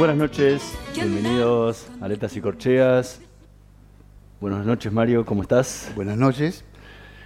[0.00, 0.62] Buenas noches,
[0.94, 3.20] bienvenidos a Aletas y Corcheas.
[4.40, 5.92] Buenas noches, Mario, ¿cómo estás?
[5.94, 6.64] Buenas noches.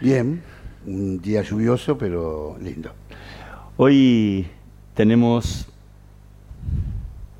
[0.01, 0.43] Bien,
[0.85, 2.91] un día lluvioso, pero lindo.
[3.77, 4.49] Hoy
[4.95, 5.69] tenemos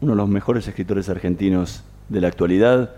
[0.01, 2.95] uno de los mejores escritores argentinos de la actualidad.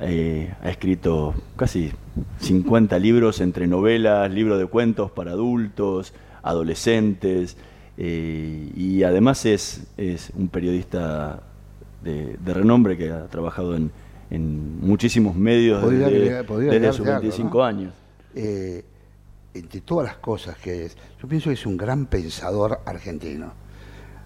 [0.00, 1.92] Eh, ha escrito casi
[2.40, 7.58] 50 libros entre novelas, libros de cuentos para adultos, adolescentes,
[7.98, 11.42] eh, y además es, es un periodista
[12.02, 13.90] de, renombre que ha trabajado en,
[14.80, 17.94] muchísimos medios desde, sus 25 años.
[18.34, 18.84] Eh,
[19.54, 23.52] entre todas las cosas que es, yo pienso que es un gran pensador argentino.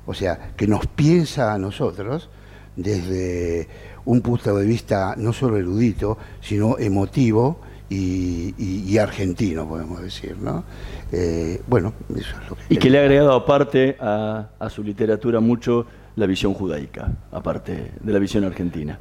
[0.07, 2.29] O sea, que nos piensa a nosotros
[2.75, 3.69] desde
[4.05, 7.61] un punto de vista no solo erudito, sino emotivo
[7.91, 10.65] y, argentino, podemos decir, ¿no?
[11.11, 12.63] Eh, bueno, eso es lo que...
[12.69, 18.13] Y que le ha agregado aparte a, su literatura mucho la visión judaica, aparte de
[18.13, 18.99] la visión argentina.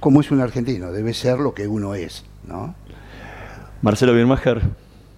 [0.00, 2.74] Como es un argentino, debe ser lo que uno es, ¿no?
[3.82, 4.60] Marcelo Birmacher,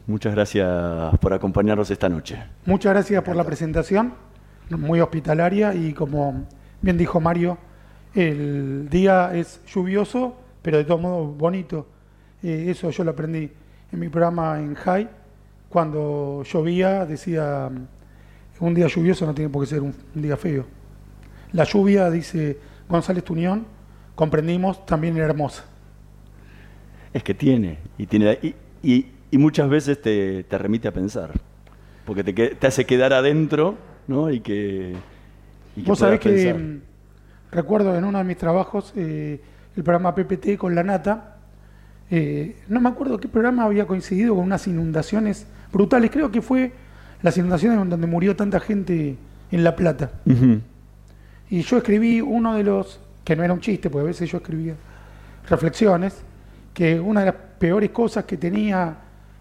[0.07, 2.41] muchas gracias por acompañarnos esta noche.
[2.67, 4.15] Muchas gracias por la presentación,
[4.71, 6.47] muy hospitalaria y como
[6.81, 7.59] bien dijo Mario,
[8.15, 11.87] el día es lluvioso, pero de todo modo bonito
[12.43, 13.51] eh, eso yo lo aprendí
[13.93, 15.09] en mi programa en High.
[15.69, 17.71] Cuando llovía, decía,
[18.61, 20.65] un día lluvioso no tiene por qué ser un, día feo.
[21.53, 22.59] La lluvia, dice
[22.89, 23.67] González Tuñón,
[24.15, 25.65] comprendimos, también era hermosa.
[27.13, 28.39] Es que tiene, y, tiene,
[28.83, 31.33] y, y, muchas veces te, te, remite a pensar,
[32.07, 33.77] porque te, te, hace quedar adentro,
[34.07, 34.31] ¿no?
[34.31, 34.95] Y que...
[35.77, 36.81] Y Vos sabés que mm,
[37.51, 39.41] recuerdo en uno de mis trabajos eh,
[39.77, 41.32] el programa PPT con la Nata,
[42.15, 46.71] eh, no me acuerdo qué programa había coincidido con unas inundaciones brutales, creo que fue
[47.23, 49.17] las inundaciones donde murió tanta gente
[49.51, 50.11] en La Plata.
[51.49, 54.37] Y yo escribí uno de los, que no era un chiste, porque a veces yo
[54.37, 54.75] escribía
[55.49, 56.21] reflexiones,
[56.75, 58.95] que una de las peores cosas que tenía,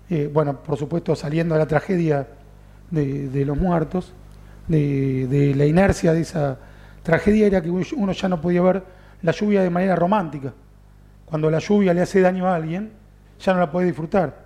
[0.10, 2.26] eh, bueno, por supuesto saliendo de la tragedia
[2.90, 4.14] de, los muertos,
[4.70, 6.58] de, de, la inercia de esa
[7.04, 8.82] tragedia, era que uno ya no podía ver
[9.24, 10.54] la lluvia de manera romántica
[11.32, 12.92] cuando la lluvia le hace daño a alguien,
[13.40, 14.44] ya no la puede disfrutar,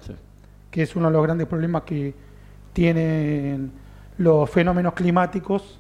[0.69, 2.13] que es uno de los grandes problemas que
[2.73, 3.71] tienen
[4.19, 5.79] los fenómenos climáticos.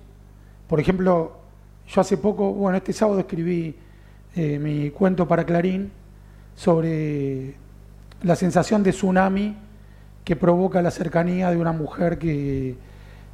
[0.67, 1.37] Por ejemplo,
[1.87, 3.75] yo hace poco, bueno, este sábado escribí
[4.35, 5.91] eh, mi cuento para Clarín
[6.55, 7.53] sobre
[8.23, 9.55] la sensación de tsunami
[10.23, 12.77] que provoca la cercanía de una mujer que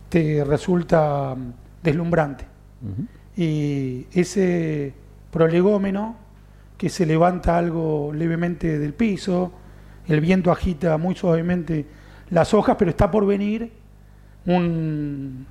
[0.10, 1.38] te resulta
[1.82, 2.44] deslumbrante.
[3.38, 4.94] Y ese
[5.32, 6.18] prolegómeno
[6.82, 9.52] que se levanta algo levemente del piso,
[10.08, 11.86] el viento agita muy suavemente
[12.32, 13.72] las hojas, pero está por venir
[14.48, 15.46] una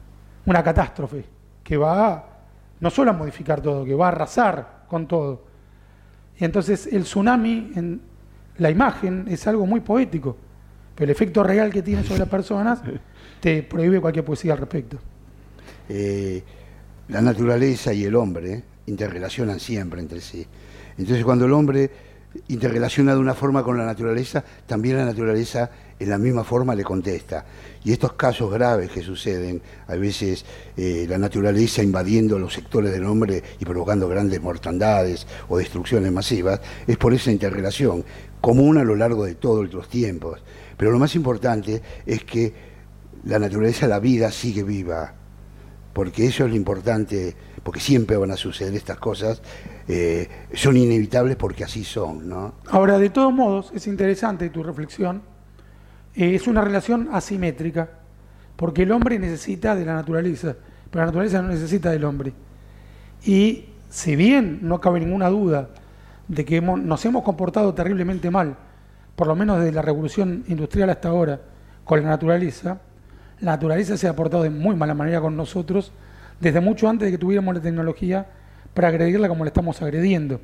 [0.64, 1.24] catástrofe
[1.62, 2.40] que va
[2.80, 5.44] no solo a modificar todo, que va a arrasar con todo.
[6.36, 8.00] Y entonces el tsunami, en
[8.58, 10.36] la imagen, es algo muy poético,
[10.96, 12.80] pero el efecto real que tiene sobre las personas
[13.38, 14.98] te prohíbe cualquier poesía al respecto.
[15.88, 16.42] Eh,
[17.06, 20.44] la naturaleza y el hombre interrelacionan siempre entre sí.
[21.00, 21.90] Entonces cuando el hombre
[22.48, 26.84] interrelaciona de una forma con la naturaleza, también la naturaleza en la misma forma le
[26.84, 27.46] contesta.
[27.82, 30.44] Y estos casos graves que suceden, a veces
[30.76, 36.60] eh, la naturaleza invadiendo los sectores del hombre y provocando grandes mortandades o destrucciones masivas,
[36.86, 38.04] es por esa interrelación,
[38.42, 40.42] común a lo largo de todos los tiempos.
[40.76, 42.52] Pero lo más importante es que
[43.24, 45.14] la naturaleza, la vida sigue viva,
[45.92, 49.42] porque eso es lo importante, porque siempre van a suceder estas cosas,
[49.88, 52.28] eh, son inevitables porque así son.
[52.28, 52.54] ¿no?
[52.70, 55.22] Ahora, de todos modos, es interesante tu reflexión,
[56.14, 57.90] eh, es una relación asimétrica,
[58.56, 60.56] porque el hombre necesita de la naturaleza,
[60.90, 62.32] pero la naturaleza no necesita del hombre.
[63.24, 65.70] Y si bien no cabe ninguna duda
[66.28, 68.56] de que nos hemos comportado terriblemente mal,
[69.16, 71.40] por lo menos desde la revolución industrial hasta ahora,
[71.84, 72.80] con la naturaleza,
[73.40, 75.92] la naturaleza se ha portado de muy mala manera con nosotros
[76.40, 78.26] desde mucho antes de que tuviéramos la tecnología
[78.74, 80.40] para agredirla como la estamos agrediendo.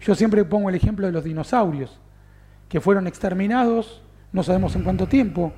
[0.00, 1.98] Yo siempre pongo el ejemplo de los dinosaurios,
[2.68, 4.02] que fueron exterminados,
[4.32, 5.52] no sabemos en cuánto tiempo,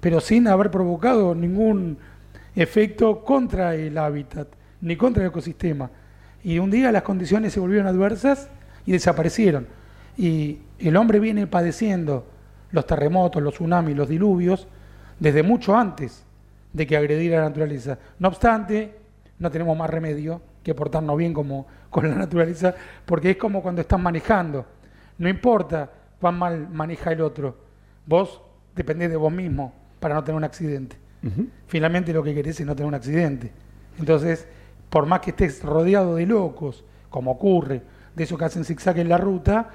[0.00, 1.98] pero sin haber provocado ningún
[2.54, 4.48] efecto contra el hábitat,
[4.80, 5.90] ni contra el ecosistema.
[6.42, 8.48] Y un día las condiciones se volvieron adversas
[8.86, 9.66] y desaparecieron.
[10.16, 12.26] Y el hombre viene padeciendo
[12.70, 14.66] los terremotos, los tsunamis, los diluvios,
[15.22, 16.24] desde mucho antes
[16.72, 17.96] de que agrediera la naturaleza.
[18.18, 18.92] No obstante,
[19.38, 22.74] no tenemos más remedio que portarnos bien como con la naturaleza,
[23.06, 24.66] porque es como cuando estás manejando.
[25.18, 25.88] No importa
[26.20, 27.56] cuán mal maneja el otro,
[28.04, 28.42] vos
[28.74, 30.96] dependés de vos mismo para no tener un accidente.
[31.68, 33.52] Finalmente lo que querés es no tener un accidente.
[34.00, 34.48] Entonces,
[34.90, 37.80] por más que estés rodeado de locos, como ocurre,
[38.16, 39.70] de esos que hacen zigzag en la ruta,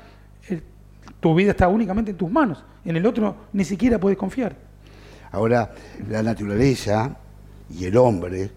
[1.21, 2.65] tu vida está únicamente en tus manos.
[2.83, 4.66] En el otro ni siquiera puedes confiar.
[5.31, 5.73] Ahora,
[6.09, 7.17] la naturaleza
[7.69, 8.51] y el hombre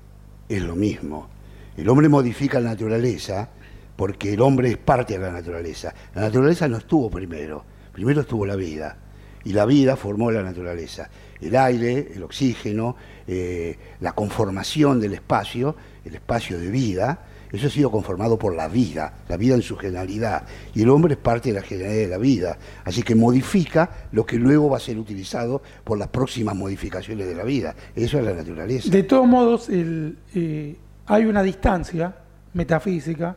[0.49, 1.29] es lo mismo.
[1.77, 3.49] El hombre modifica la naturaleza
[3.97, 5.95] porque el hombre es parte de la naturaleza.
[6.15, 8.97] La naturaleza no estuvo primero, primero estuvo la vida.
[9.45, 11.09] Y la vida formó la naturaleza.
[11.41, 12.97] El aire, el oxígeno,
[13.27, 17.19] eh, la conformación del espacio, el espacio de vida,
[17.53, 20.45] eso ha sido conformado por la vida, la vida en su generalidad.
[20.75, 22.59] Y el hombre es parte de la generalidad de la vida.
[22.85, 27.35] Así que modifica lo que luego va a ser utilizado por las próximas modificaciones de
[27.35, 27.75] la vida.
[27.95, 28.91] Eso es la naturaleza.
[28.91, 30.77] De todos modos, eh,
[31.07, 32.15] hay una distancia
[32.53, 33.37] metafísica,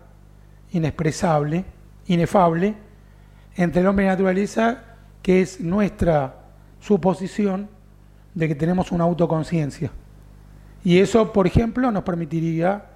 [0.71, 1.65] inexpresable,
[2.07, 2.75] inefable,
[3.55, 4.83] entre el hombre y la naturaleza,
[5.23, 6.35] que es nuestra
[6.79, 7.69] suposición
[8.35, 9.91] de que tenemos una autoconciencia.
[10.83, 12.92] Y eso, por ejemplo, nos permitiría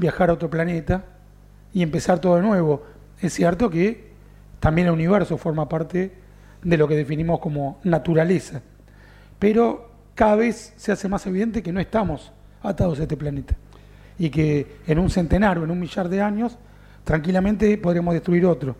[0.00, 1.04] viajar a otro planeta
[1.72, 2.82] y empezar todo de nuevo.
[3.20, 4.10] Es cierto que
[4.58, 6.12] también el universo forma parte
[6.62, 8.62] de lo que definimos como naturaleza,
[9.38, 12.32] pero cada vez se hace más evidente que no estamos
[12.62, 13.56] atados a este planeta
[14.18, 16.58] y que en un centenario, en un millar de años,
[17.04, 18.76] tranquilamente podríamos destruir otro.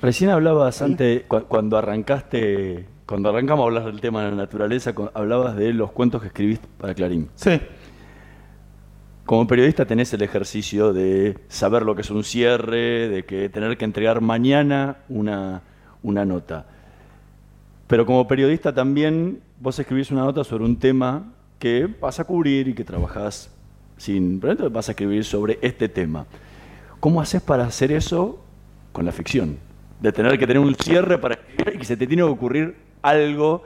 [0.00, 5.56] Recién hablabas antes, cuando arrancaste, cuando arrancamos a hablar del tema de la naturaleza, hablabas
[5.56, 7.30] de los cuentos que escribiste para Clarín.
[7.36, 7.58] Sí.
[9.26, 13.76] Como periodista tenés el ejercicio de saber lo que es un cierre, de que tener
[13.76, 15.62] que entregar mañana una,
[16.04, 16.66] una nota.
[17.88, 22.68] Pero como periodista también vos escribís una nota sobre un tema que vas a cubrir
[22.68, 23.50] y que trabajás
[23.96, 24.38] sin...
[24.38, 26.26] Pero vas a escribir sobre este tema.
[27.00, 28.38] ¿Cómo haces para hacer eso
[28.92, 29.58] con la ficción?
[30.00, 32.76] De tener que tener un cierre para escribir y que se te tiene que ocurrir
[33.02, 33.64] algo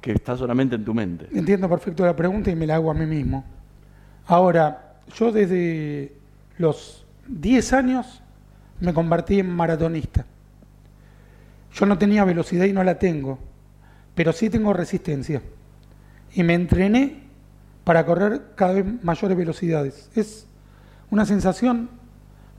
[0.00, 1.26] que está solamente en tu mente.
[1.32, 3.44] Entiendo perfecto la pregunta y me la hago a mí mismo.
[4.26, 6.12] Ahora, yo desde
[6.58, 8.22] los 10 años
[8.80, 10.24] me convertí en maratonista.
[11.72, 13.38] Yo no tenía velocidad y no la tengo,
[14.14, 15.42] pero sí tengo resistencia.
[16.32, 17.24] Y me entrené
[17.84, 20.10] para correr cada vez mayores velocidades.
[20.14, 20.46] Es
[21.10, 21.90] una sensación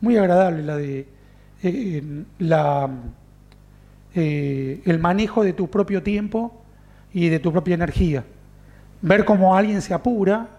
[0.02, 1.08] muy agradable la de
[1.64, 2.90] eh, la,
[4.14, 6.62] eh, el manejo de tu propio tiempo
[7.14, 8.24] y de tu propia energía.
[9.02, 10.50] Ver cómo alguien se apura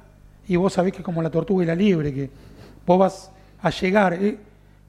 [0.48, 2.30] y vos sabés que como la tortuga y la liebre, que
[2.86, 4.38] vos vas a llegar, eh,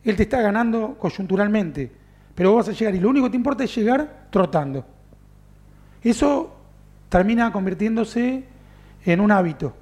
[0.03, 1.91] él, te está ganando coyunturalmente,
[2.35, 4.85] pero vos vas a llegar y lo único que te importa es llegar trotando.
[6.03, 6.55] Eso
[7.09, 8.43] termina convirtiéndose
[9.05, 9.73] en un hábito.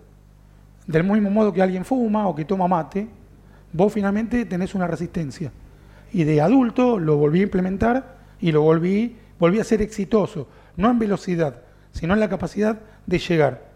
[0.87, 3.07] Del mismo modo que alguien fuma o que toma mate,
[3.73, 5.51] vos finalmente tenés una resistencia.
[6.13, 10.89] Y de adulto lo volví a implementar y lo volví, volví a ser exitoso, no
[10.89, 13.74] en velocidad, sino en la capacidad de llegar.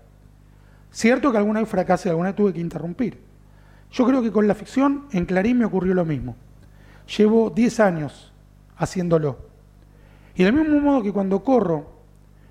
[0.91, 3.19] Cierto que alguna vez fracasé, alguna vez tuve que interrumpir.
[3.91, 6.36] Yo creo que con la ficción en Clarín me ocurrió lo mismo.
[7.17, 8.31] Llevo 10 años
[8.77, 9.38] haciéndolo.
[10.36, 11.91] Y del mismo modo que cuando corro,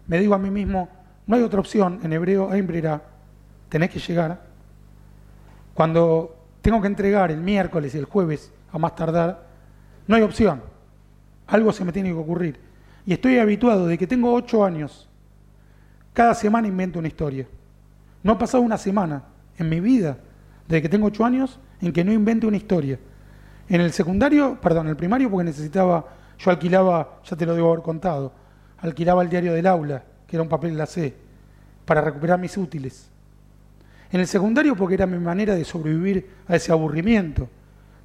[0.07, 0.89] me digo a mí mismo,
[1.27, 3.03] no hay otra opción, en hebreo, Embrera,
[3.69, 4.43] tenés que llegar.
[5.75, 9.47] Cuando tengo que entregar el miércoles y el jueves a más tardar,
[10.07, 10.63] no hay opción.
[11.47, 12.59] Algo se me tiene que ocurrir.
[13.07, 15.09] Y estoy habituado de que tengo 8 años.
[16.13, 17.47] Cada semana invento una historia.
[18.23, 19.25] No ha pasado una semana
[19.57, 20.19] en mi vida,
[20.67, 22.99] desde que tengo ocho años, en que no invente una historia.
[23.69, 26.05] En el secundario, perdón, en el primario, porque necesitaba,
[26.39, 28.33] yo alquilaba, ya te lo debo haber contado,
[28.79, 31.15] alquilaba el diario del aula, que era un papel la C,
[31.85, 33.11] para recuperar mis útiles.
[34.11, 37.49] En el secundario, porque era mi manera de sobrevivir a ese aburrimiento,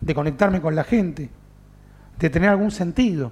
[0.02, 1.30] de conectarme con la gente,
[2.20, 3.32] de tener algún sentido.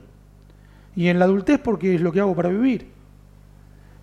[0.95, 2.91] Y en la adultez, porque es lo que hago para vivir.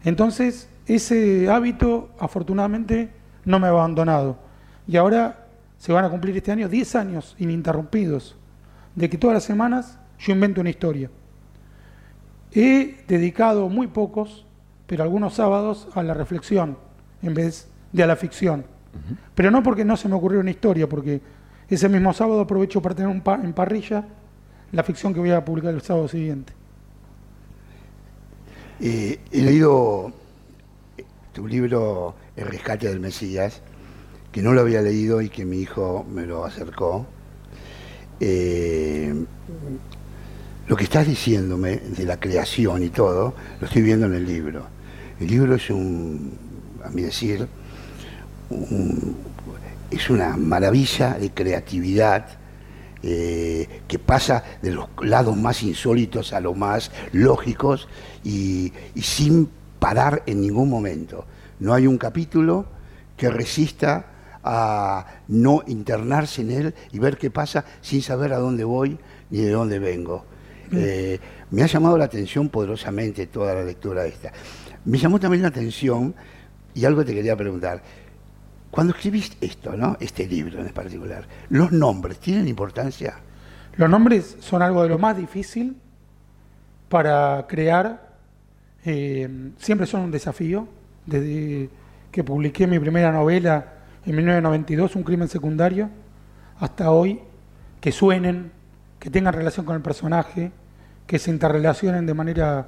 [0.04, 3.10] Entonces, ese hábito, afortunadamente,
[3.44, 4.38] no me ha abandonado.
[4.86, 5.46] Y ahora
[5.78, 8.36] se van a cumplir este año 10 años ininterrumpidos
[8.94, 11.10] de que todas las semanas yo invento una historia.
[12.52, 14.46] He dedicado muy pocos,
[14.86, 16.78] pero algunos sábados, a la reflexión
[17.22, 18.64] en vez de a la ficción.
[19.34, 21.20] Pero no porque no se me ocurrió una historia, porque
[21.68, 24.04] ese mismo sábado aprovecho para tener un en parrilla
[24.72, 26.57] la ficción que voy a publicar el sábado siguiente.
[28.80, 30.12] Eh, he leído
[31.32, 33.60] tu libro El rescate del Mesías,
[34.30, 37.06] que no lo había leído y que mi hijo me lo acercó.
[38.20, 39.12] Eh,
[40.68, 44.66] lo que estás diciéndome de la creación y todo, lo estoy viendo en el libro.
[45.18, 46.32] El libro es un,
[46.84, 47.48] a mi decir,
[49.90, 52.37] es una maravilla de creatividad
[53.10, 57.88] eh, que pasa de los lados más insólitos a los más lógicos
[58.22, 59.48] y, sin
[59.78, 61.24] parar en ningún momento.
[61.58, 62.66] No hay un capítulo
[63.16, 64.04] que resista
[64.44, 68.98] a no internarse en él y ver qué pasa sin saber a dónde voy
[69.30, 70.26] ni de dónde vengo.
[70.70, 71.18] Eh,
[71.50, 74.32] me ha llamado la atención poderosamente toda la lectura esta.
[74.84, 76.14] Me llamó también la atención,
[76.74, 77.82] y algo te quería preguntar,
[78.70, 79.96] cuando escribiste esto, ¿no?
[80.00, 83.14] este libro en particular, ¿los nombres tienen importancia?
[83.76, 85.76] Los nombres son algo de lo más difícil
[86.88, 88.08] para crear.
[88.84, 90.66] Eh, siempre son un desafío.
[91.06, 91.70] Desde
[92.10, 93.72] que publiqué mi primera novela
[94.04, 95.90] en 1992, Un crimen secundario,
[96.58, 97.20] hasta hoy,
[97.80, 98.50] que suenen,
[98.98, 100.50] que tengan relación con el personaje,
[101.06, 102.66] que se interrelacionen de manera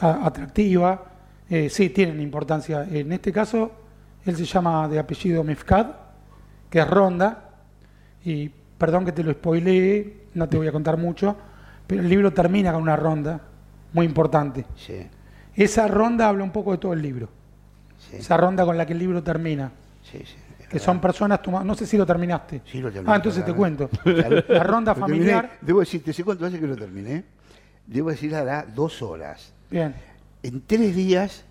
[0.00, 1.04] atractiva,
[1.48, 2.86] eh, sí tienen importancia.
[2.90, 3.72] En este caso,
[4.24, 5.86] él se llama de apellido Mifkad,
[6.68, 7.50] que es Ronda,
[8.24, 11.36] y perdón que te lo spoileé, no te voy a contar mucho,
[11.86, 13.40] pero el libro termina con una ronda
[13.92, 14.64] muy importante.
[15.54, 17.28] Esa ronda habla un poco de todo el libro.
[18.12, 19.72] Esa ronda con la que el libro termina.
[20.68, 22.62] que son personas no sé si lo terminaste.
[22.64, 23.12] Sí, lo terminé.
[23.12, 23.90] Ah, entonces te cuento.
[24.04, 25.58] La, ronda familiar.
[25.60, 27.24] Debo decirte, sé cuánto hace que lo terminé.
[27.86, 29.52] Debo decir, hará dos horas.
[29.68, 29.94] Bien.
[30.42, 31.44] En tres días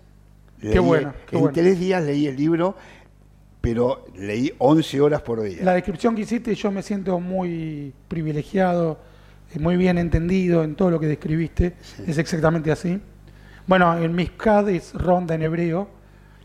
[0.60, 1.12] qué bueno.
[1.30, 2.76] en tres días leí el libro,
[3.60, 5.62] pero leí 11 horas por día.
[5.62, 8.98] La descripción que hiciste, yo me siento muy privilegiado,
[9.54, 11.74] eh, muy bien entendido en todo lo que describiste.
[12.06, 13.00] Es exactamente así.
[13.66, 15.88] Bueno, en Miskad es ronda en hebreo,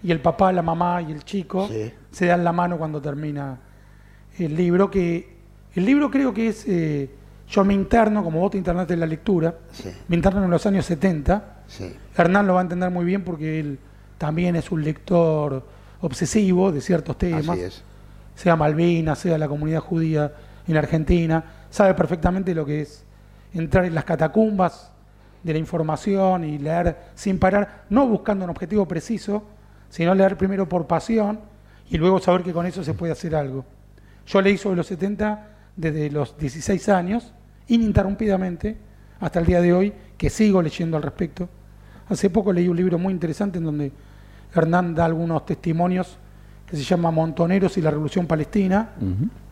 [0.04, 1.68] y el papá, la mamá y el chico
[2.12, 3.60] se dan la mano cuando termina
[4.38, 5.36] el libro, que
[5.74, 6.66] el libro creo que es...
[6.68, 7.10] Eh,
[7.48, 9.54] yo me interno, como vos te internaste en la lectura,
[10.08, 11.64] me interno en los años 70.
[12.18, 13.80] Hernán lo va a entender muy bien porque él
[14.18, 15.64] también es un lector
[16.02, 17.84] obsesivo de ciertos temas,
[18.36, 20.34] sea Malvinas, sea la comunidad judía
[20.68, 23.04] en Argentina, sabe perfectamente lo que es
[23.54, 24.92] entrar en las catacumbas
[25.44, 29.44] de la información y leer sin parar, no buscando un objetivo preciso,
[29.90, 31.40] sino leer primero por pasión
[31.90, 33.64] y luego saber que con eso se puede hacer algo.
[34.26, 37.34] Yo leí sobre los 70 desde los 16 años,
[37.68, 38.78] ininterrumpidamente,
[39.20, 41.48] hasta el día de hoy, que sigo leyendo al respecto.
[42.08, 43.92] Hace poco leí un libro muy interesante en donde
[44.54, 46.18] Hernán da algunos testimonios
[46.66, 48.90] que se llama Montoneros y la Revolución Palestina,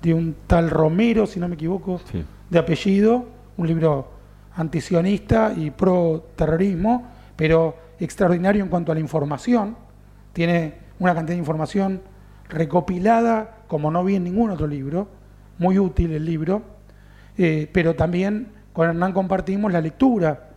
[0.02, 2.02] de un tal Romero, si no me equivoco,
[2.50, 3.26] de apellido,
[3.58, 4.12] un libro
[4.56, 9.76] antisionista y pro terrorismo, pero extraordinario en cuanto a la información.
[10.34, 12.02] Tiene una cantidad de información
[12.50, 15.08] recopilada como no vi en ningún otro libro,
[15.60, 16.64] muy útil el libro,
[17.38, 20.53] eh, pero también con Hernán compartimos la lectura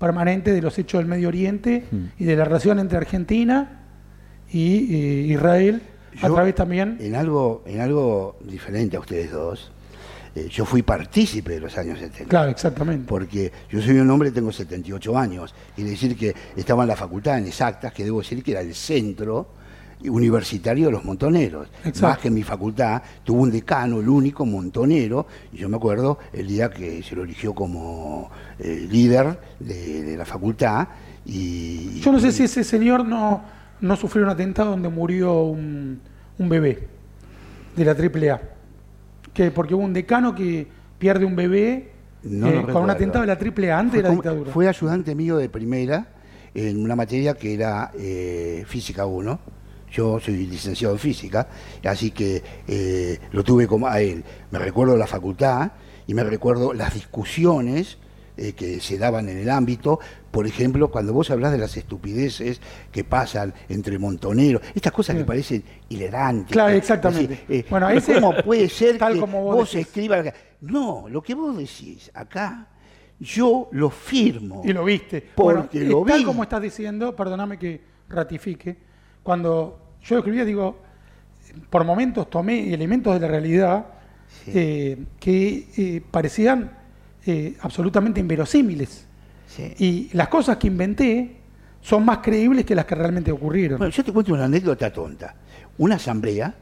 [0.00, 1.84] permanente de los hechos del Medio Oriente
[2.18, 3.82] y de la relación entre Argentina
[4.50, 5.82] y Israel
[6.22, 6.96] a través también...
[7.00, 9.70] En algo, en algo diferente a ustedes dos,
[10.34, 12.28] eh, yo fui partícipe de los años 70.
[12.28, 13.06] Claro, exactamente.
[13.06, 17.38] Porque yo soy un hombre, tengo 78 años, y decir que estaba en la facultad
[17.38, 19.59] en exactas, que debo decir que era el centro
[20.04, 21.68] universitario de los montoneros.
[22.00, 26.46] Más que mi facultad tuvo un decano, el único montonero, y yo me acuerdo el
[26.46, 30.88] día que se lo eligió como eh, líder de, la facultad.
[31.26, 36.00] Y, yo no sé si ese señor no no sufrió un atentado donde murió un,
[36.38, 36.88] bebé
[37.76, 38.40] de la AAA.
[39.32, 40.66] Que, porque hubo un decano que
[40.98, 41.92] pierde un bebé
[42.24, 44.50] eh, con un atentado de la AAA antes de la dictadura.
[44.52, 46.08] Fue ayudante mío de primera
[46.54, 49.59] en una materia que era eh, Física 1.
[49.90, 51.48] Yo soy licenciado en física,
[51.84, 54.24] así que eh, lo tuve como a él.
[54.50, 55.72] Me recuerdo la facultad
[56.06, 57.98] y me recuerdo las discusiones
[58.36, 59.98] eh, que se daban en el ámbito.
[60.30, 62.60] Por ejemplo, cuando vos hablas de las estupideces
[62.92, 66.52] que pasan entre montoneros, estas cosas que parecen hilarantes.
[66.52, 67.44] Claro, exactamente.
[67.48, 70.32] Eh, bueno, ¿Cómo puede ser que vos, escribas?
[70.60, 72.68] No, lo que vos decís acá
[73.20, 74.62] yo lo firmo.
[74.64, 75.22] Y lo viste.
[75.34, 76.12] Porque lo vi.
[76.12, 78.78] Tal como estás diciendo, perdóname que ratifique,
[79.22, 80.78] cuando yo escribía, digo,
[81.68, 83.86] por momentos tomé elementos de la realidad
[84.46, 86.70] eh, que eh, parecían
[87.26, 89.06] eh, absolutamente inverosímiles.
[89.78, 91.36] Y las cosas que inventé
[91.82, 93.78] son más creíbles que las que realmente ocurrieron.
[93.78, 95.34] Bueno, yo te cuento una anécdota tonta.
[95.76, 96.54] Una asamblea,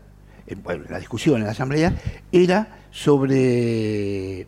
[0.65, 1.95] bueno, la discusión en la asamblea
[2.33, 4.47] era sobre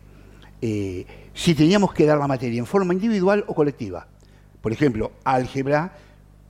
[1.33, 4.07] si teníamos que dar la materia en forma individual o colectiva.
[4.59, 5.93] Por ejemplo, álgebra,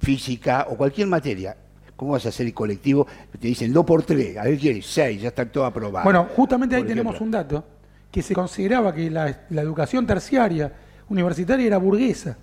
[0.01, 1.55] física o cualquier materia.
[1.95, 3.05] ¿Cómo vas a hacer el colectivo?
[3.39, 6.03] Te dicen 2 por 3, a ver qué 6, ya está todo aprobado.
[6.03, 7.63] Bueno, justamente ahí tenemos un dato,
[8.11, 10.71] que se consideraba que la, educación terciaria
[11.09, 12.37] universitaria era burguesa.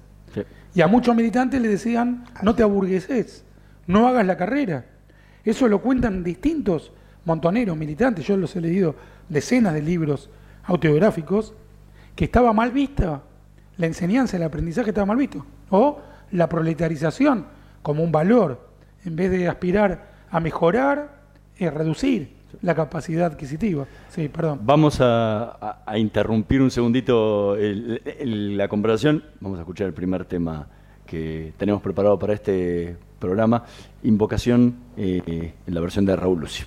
[0.75, 3.43] Y a muchos militantes le decían, no te aburgueses,
[3.87, 4.85] no hagas la carrera.
[5.45, 6.93] Eso lo cuentan distintos
[7.25, 8.95] montoneros, militantes, yo los he leído
[9.29, 10.31] decenas de libros
[10.65, 11.55] autobiográficos,
[12.15, 13.23] que estaba mal vista
[13.77, 15.45] la enseñanza, el aprendizaje estaba mal visto.
[15.71, 16.01] O
[16.33, 17.47] la proletarización
[17.83, 18.69] como un valor
[19.05, 21.19] en vez de aspirar a mejorar,
[21.57, 23.87] es reducir la capacidad adquisitiva.
[24.09, 24.61] Sí, perdón.
[24.63, 29.25] Vamos a, interrumpir un segundito la conversación.
[29.41, 30.67] Vamos a escuchar el primer tema
[31.07, 33.65] que tenemos preparado para este programa,
[34.03, 36.67] Invocación eh, en la versión de Raúl Lucio.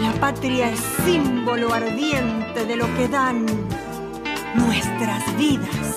[0.00, 3.44] La patria es símbolo ardiente de lo que dan
[4.54, 5.89] nuestras vidas.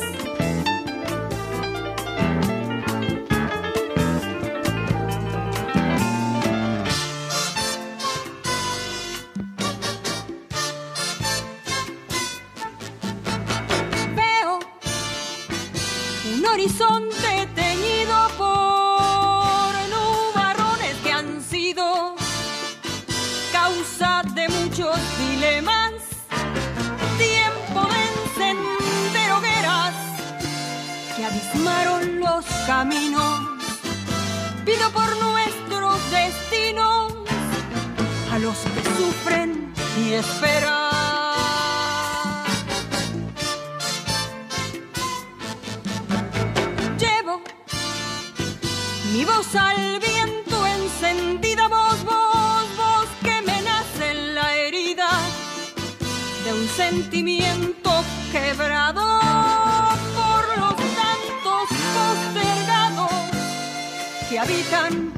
[64.44, 65.14] Habitan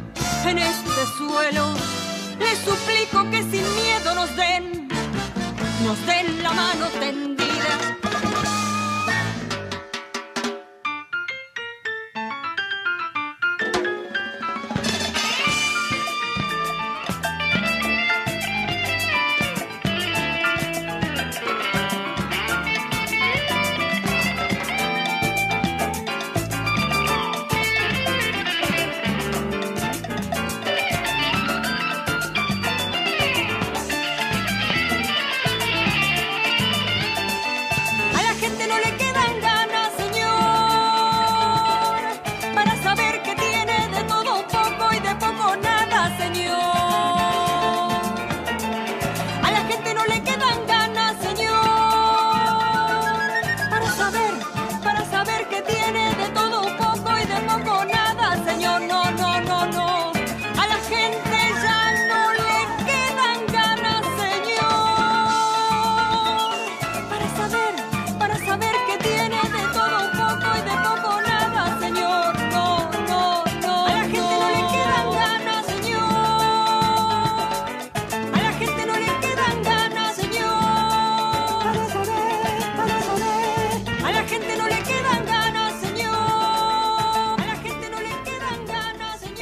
[0.46, 1.74] en este suelo.
[2.40, 4.88] Les suplico que sin miedo nos den,
[5.84, 8.05] nos den la mano tendida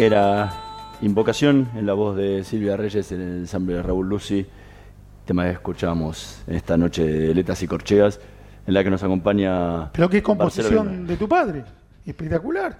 [0.05, 0.51] Era
[1.01, 4.45] Invocación en la voz de Silvia Reyes en el ensamble de Raúl Lucy,
[5.23, 8.19] tema que escuchamos esta noche de Letas y Corcheas,
[8.67, 9.93] en la que nos acompaña.
[9.93, 11.63] Pero qué composición de tu padre,
[12.05, 12.79] espectacular.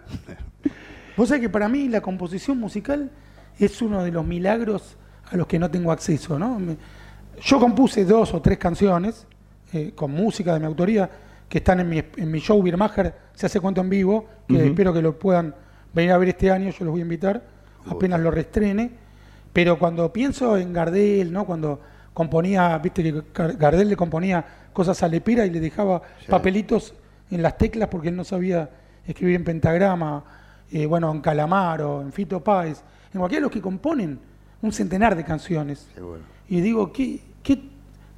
[1.16, 3.10] Vos sabés que para mí la composición musical
[3.58, 4.98] es uno de los milagros
[5.32, 6.60] a los que no tengo acceso, ¿no?
[7.42, 9.28] Yo compuse dos o tres canciones
[9.72, 11.10] eh, con música de mi autoría
[11.48, 14.92] que están en mi, en mi show Birmacher, se hace cuento en vivo, que espero
[14.92, 15.63] que lo puedan
[15.94, 17.44] venir a ver este año, yo los voy a invitar,
[17.88, 18.92] apenas lo restrene.
[19.52, 21.46] Pero cuando pienso en Gardel, ¿no?
[21.46, 21.80] Cuando
[22.14, 26.94] componía, viste que Gardel le componía cosas a Lepera y le dejaba papelitos
[27.30, 28.70] en las teclas porque él no sabía
[29.06, 30.24] escribir en pentagrama,
[30.72, 32.82] eh, bueno, en Calamaro, en Fito Páez,
[33.14, 34.20] en cualquiera de los que componen
[34.62, 35.88] un centenar de canciones.
[36.48, 37.62] Y digo, ¿qué, qué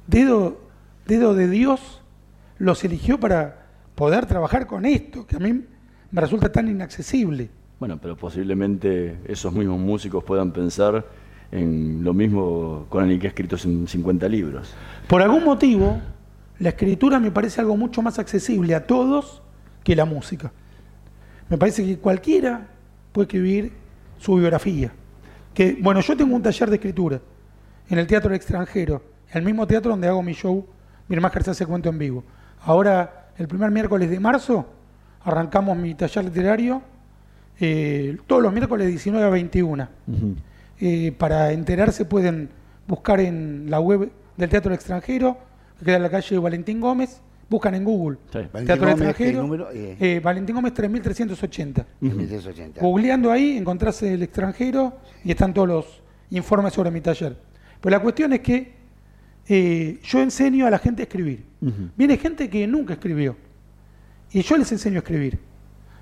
[0.06, 0.60] dedo,
[1.06, 2.02] dedo de Dios
[2.58, 5.64] los eligió para poder trabajar con esto, que a mí
[6.10, 7.50] me resulta tan inaccesible?
[7.78, 11.04] Bueno, pero posiblemente esos mismos músicos puedan pensar
[11.52, 14.74] en lo mismo con el que ha escrito 50 libros.
[15.06, 16.00] Por algún motivo,
[16.58, 19.42] la escritura me parece algo mucho más accesible a todos
[19.84, 20.52] que la música.
[21.50, 22.66] Me parece que cualquiera
[23.12, 23.72] puede escribir
[24.18, 24.92] su biografía.
[25.52, 27.20] Que, bueno, yo tengo un taller de escritura
[27.88, 30.66] en el Teatro del Extranjero, el mismo teatro donde hago mi show,
[31.08, 32.24] mi hermana se hace cuento en vivo.
[32.62, 34.66] Ahora, el primer miércoles de marzo,
[35.22, 36.82] arrancamos mi taller literario,
[37.58, 39.88] eh, todos los miércoles 19 a 21.
[40.78, 42.50] Eh, para enterarse pueden
[42.86, 45.38] buscar en la web del Teatro del Extranjero,
[45.78, 48.18] que queda en la calle Valentín Gómez, buscan en Google.
[48.30, 49.68] Teatro del Extranjero.
[49.72, 51.86] Eh, Valentín Gómez 3380.
[52.80, 57.36] Googleando ahí encontrás el extranjero y están todos los informes sobre mi taller.
[57.80, 58.76] Pero la cuestión es que
[60.02, 61.44] yo enseño a la gente a escribir.
[61.96, 63.36] Viene gente que nunca escribió.
[64.32, 65.38] Y yo les enseño a escribir.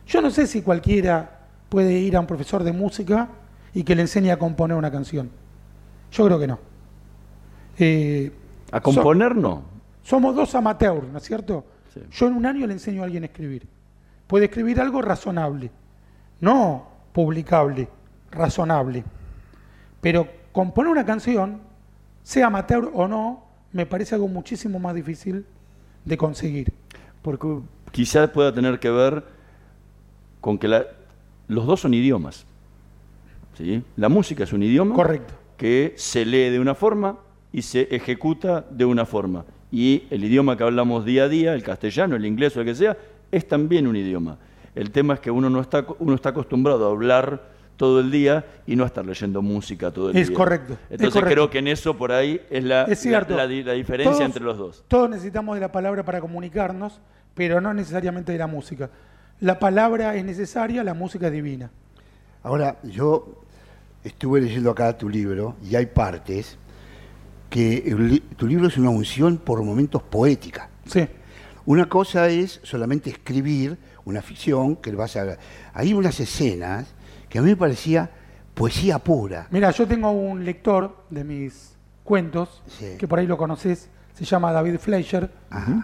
[0.06, 1.33] Yo no sé si cualquiera
[1.74, 3.30] puede ir a un profesor de música
[3.74, 5.28] y que le enseñe a componer una canción.
[6.12, 6.60] Yo creo que no.
[7.76, 8.30] Eh,
[8.70, 9.64] ¿A componer no?
[10.04, 11.64] Somos dos amateurs, ¿no es cierto?
[12.12, 13.66] Yo en un año le enseño a alguien a escribir.
[14.28, 15.72] Puede escribir algo razonable,
[16.40, 17.88] no publicable,
[18.30, 19.02] razonable.
[20.00, 21.60] Pero componer una canción,
[22.22, 25.44] sea amateur o no, me parece algo muchísimo más difícil
[26.04, 26.72] de conseguir.
[27.20, 27.48] Porque
[27.90, 29.24] quizás pueda tener que ver
[30.40, 30.84] con que la,
[31.48, 32.46] los dos son idiomas.
[33.56, 33.82] ¿sí?
[33.96, 35.34] La música es un idioma Correcto.
[35.56, 37.18] que se lee de una forma
[37.52, 39.44] y se ejecuta de una forma.
[39.70, 42.74] Y el idioma que hablamos día a día, el castellano, el inglés o el que
[42.74, 42.96] sea,
[43.30, 44.38] es también un idioma.
[44.74, 48.44] El tema es que uno no está, uno está acostumbrado a hablar todo el día
[48.66, 50.22] y no a estar leyendo música todo el día.
[50.22, 50.76] Es correcto.
[50.90, 54.84] Entonces creo que en eso por ahí es la, la, diferencia entre los dos.
[54.88, 57.00] Todos necesitamos de la palabra para comunicarnos,
[57.34, 58.90] pero no necesariamente de la música
[59.40, 61.70] la palabra es necesaria, la música es divina.
[62.42, 63.42] Ahora, yo
[64.02, 66.58] estuve leyendo acá tu libro y hay partes
[67.50, 70.68] que tu libro es una unción por momentos poética.
[70.86, 71.06] Sí.
[71.66, 75.38] Una cosa es solamente escribir una ficción que vas a...
[75.72, 76.88] Hay unas escenas
[77.28, 78.10] que a mí me parecía
[78.54, 79.48] poesía pura.
[79.50, 82.62] Mira, yo tengo un lector de mis cuentos,
[82.98, 85.28] que por ahí lo conoces, se llama David Fleischer,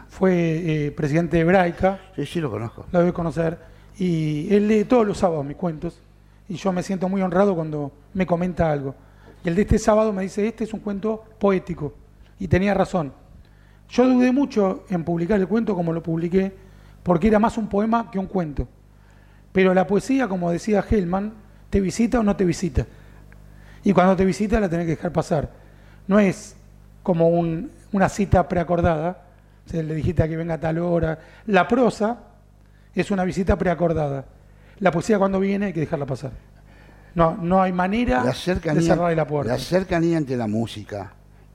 [0.08, 1.98] fue eh, presidente de Hebraica.
[2.14, 2.86] Sí, sí, lo conozco.
[2.92, 3.58] Lo debe conocer.
[3.98, 6.00] Y él lee todos los sábados mis cuentos.
[6.48, 8.94] Y yo me siento muy honrado cuando me comenta algo.
[9.44, 11.92] Y el de este sábado me dice, este es un cuento poético.
[12.38, 13.12] Y tenía razón.
[13.88, 16.52] Yo dudé mucho en publicar el cuento como lo publiqué,
[17.02, 18.68] porque era más un poema que un cuento.
[19.50, 21.32] Pero la poesía, como decía Hellman,
[21.68, 22.86] te visita o no te visita.
[23.82, 25.50] Y cuando te visita la tenés que dejar pasar.
[26.06, 26.54] No es
[27.02, 29.22] como un, una cita preacordada,
[29.66, 31.18] se le dijiste a que venga a tal hora.
[31.46, 32.18] La prosa
[32.94, 34.24] es una visita preacordada.
[34.78, 36.32] La poesía cuando viene hay que dejarla pasar.
[37.14, 39.52] No, no hay manera de cerrarle la puerta.
[39.52, 41.12] La cercanía entre la música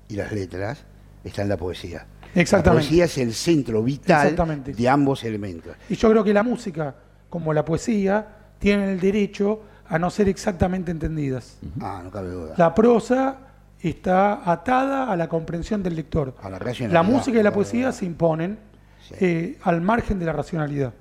[0.07, 0.83] y las letras
[1.23, 2.05] está en la poesía.
[2.35, 2.83] Exactamente.
[2.83, 5.75] La poesía es el centro vital de ambos elementos.
[5.89, 6.93] Y yo creo que la música,
[7.29, 8.27] como la poesía,
[8.59, 11.57] tienen el derecho a no ser exactamente entendidas.
[11.81, 12.55] Ah, no cabe duda.
[12.57, 13.37] La prosa
[13.89, 16.33] está atada a la comprensión del lector.
[16.89, 18.57] la, música y la poesía se imponen
[19.19, 20.93] eh, al margen de la racionalidad.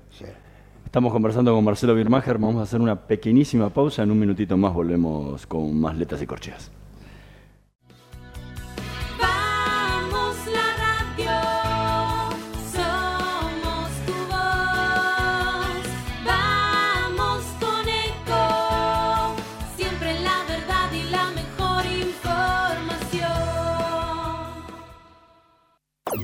[0.85, 4.73] Estamos conversando con Marcelo Birmacher, vamos a hacer una pequeñísima pausa, en un minutito más
[4.73, 6.71] volvemos con más letras y corcheas.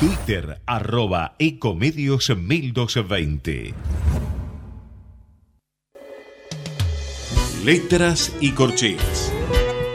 [0.00, 3.74] Twitter arroba Ecomedios 1220.
[7.66, 9.30] Letras y corcheas.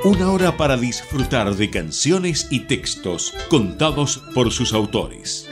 [0.04, 5.50] Una hora para disfrutar de canciones y textos contados por sus autores.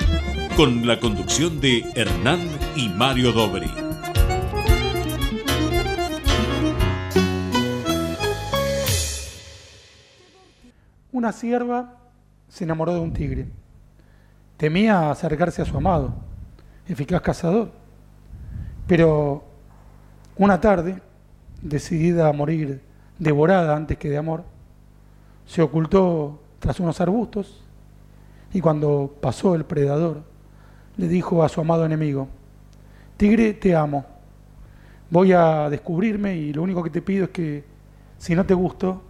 [0.55, 3.71] Con la conducción de Hernán y Mario Dobri.
[11.11, 11.97] Una sierva
[12.47, 13.62] se enamoró de un tigre.
[14.63, 16.13] Temía acercarse a su amado,
[16.87, 17.69] eficaz cazador.
[18.87, 19.43] Pero
[20.37, 21.01] una tarde,
[21.61, 22.81] decidida a morir
[23.19, 24.45] devorada antes que de amor,
[25.45, 27.61] se ocultó tras unos arbustos
[28.53, 30.23] y cuando pasó el predador,
[30.95, 32.29] le dijo a su amado enemigo,
[33.17, 34.05] Tigre, te amo,
[35.09, 37.65] voy a descubrirme y lo único que te pido es que,
[38.17, 39.01] si no te gusto,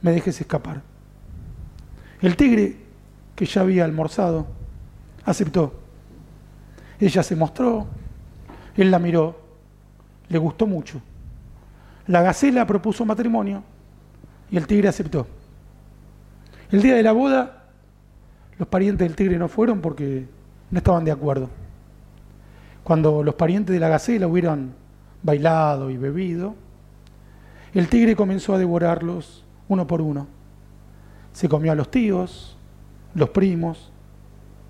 [0.00, 0.80] me dejes escapar.
[2.20, 2.76] El tigre,
[3.34, 4.54] que ya había almorzado,
[5.26, 5.74] aceptó.
[6.98, 7.86] Ella se mostró,
[8.76, 9.38] él la miró,
[10.28, 11.02] le gustó mucho.
[12.06, 13.62] La gacela propuso matrimonio
[14.50, 15.26] y el tigre aceptó.
[16.70, 17.64] El día de la boda,
[18.58, 20.26] los parientes del tigre no fueron porque
[20.70, 21.50] no estaban de acuerdo.
[22.82, 24.72] Cuando los parientes de la gacela hubieran
[25.22, 26.54] bailado y bebido,
[27.74, 30.28] el tigre comenzó a devorarlos uno por uno.
[31.32, 32.56] Se comió a los tíos,
[33.14, 33.92] los primos,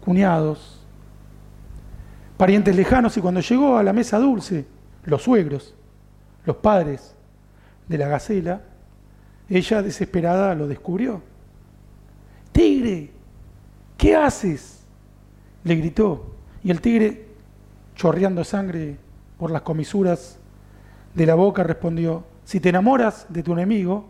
[0.07, 0.79] cuñados,
[2.37, 4.65] parientes lejanos y cuando llegó a la mesa dulce,
[5.03, 5.75] los suegros,
[6.45, 7.17] los padres
[7.89, 8.61] de la gacela,
[9.49, 11.23] ella desesperada lo descubrió.
[12.53, 13.11] Tigre,
[13.97, 14.85] ¿qué haces?
[15.65, 16.37] Le gritó.
[16.63, 17.27] Y el tigre,
[17.97, 18.99] chorreando sangre
[19.39, 20.39] por las comisuras
[21.15, 24.07] de la boca, respondió, si te enamoras de tu enemigo,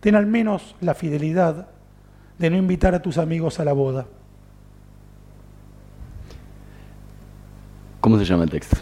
[0.00, 1.68] ten al menos la fidelidad
[2.36, 4.06] de no invitar a tus amigos a la boda.
[8.00, 8.76] ¿Cómo se llama el texto?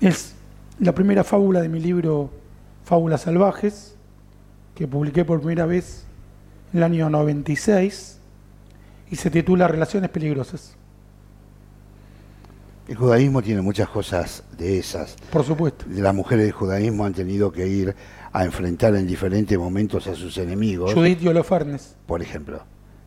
[0.00, 0.34] Es
[0.78, 2.30] la primera fábula de mi libro
[2.84, 3.94] Fábulas Salvajes,
[4.74, 6.04] que publiqué por primera vez
[6.72, 8.18] en el año 96
[9.10, 10.76] y se titula Relaciones Peligrosas.
[12.86, 15.16] El judaísmo tiene muchas cosas de esas.
[15.32, 15.86] Por supuesto.
[15.88, 17.96] Las mujeres del judaísmo han tenido que ir
[18.32, 20.92] a enfrentar en diferentes momentos a sus enemigos.
[20.94, 21.96] Judith y Holofernes.
[22.06, 22.62] Por ejemplo.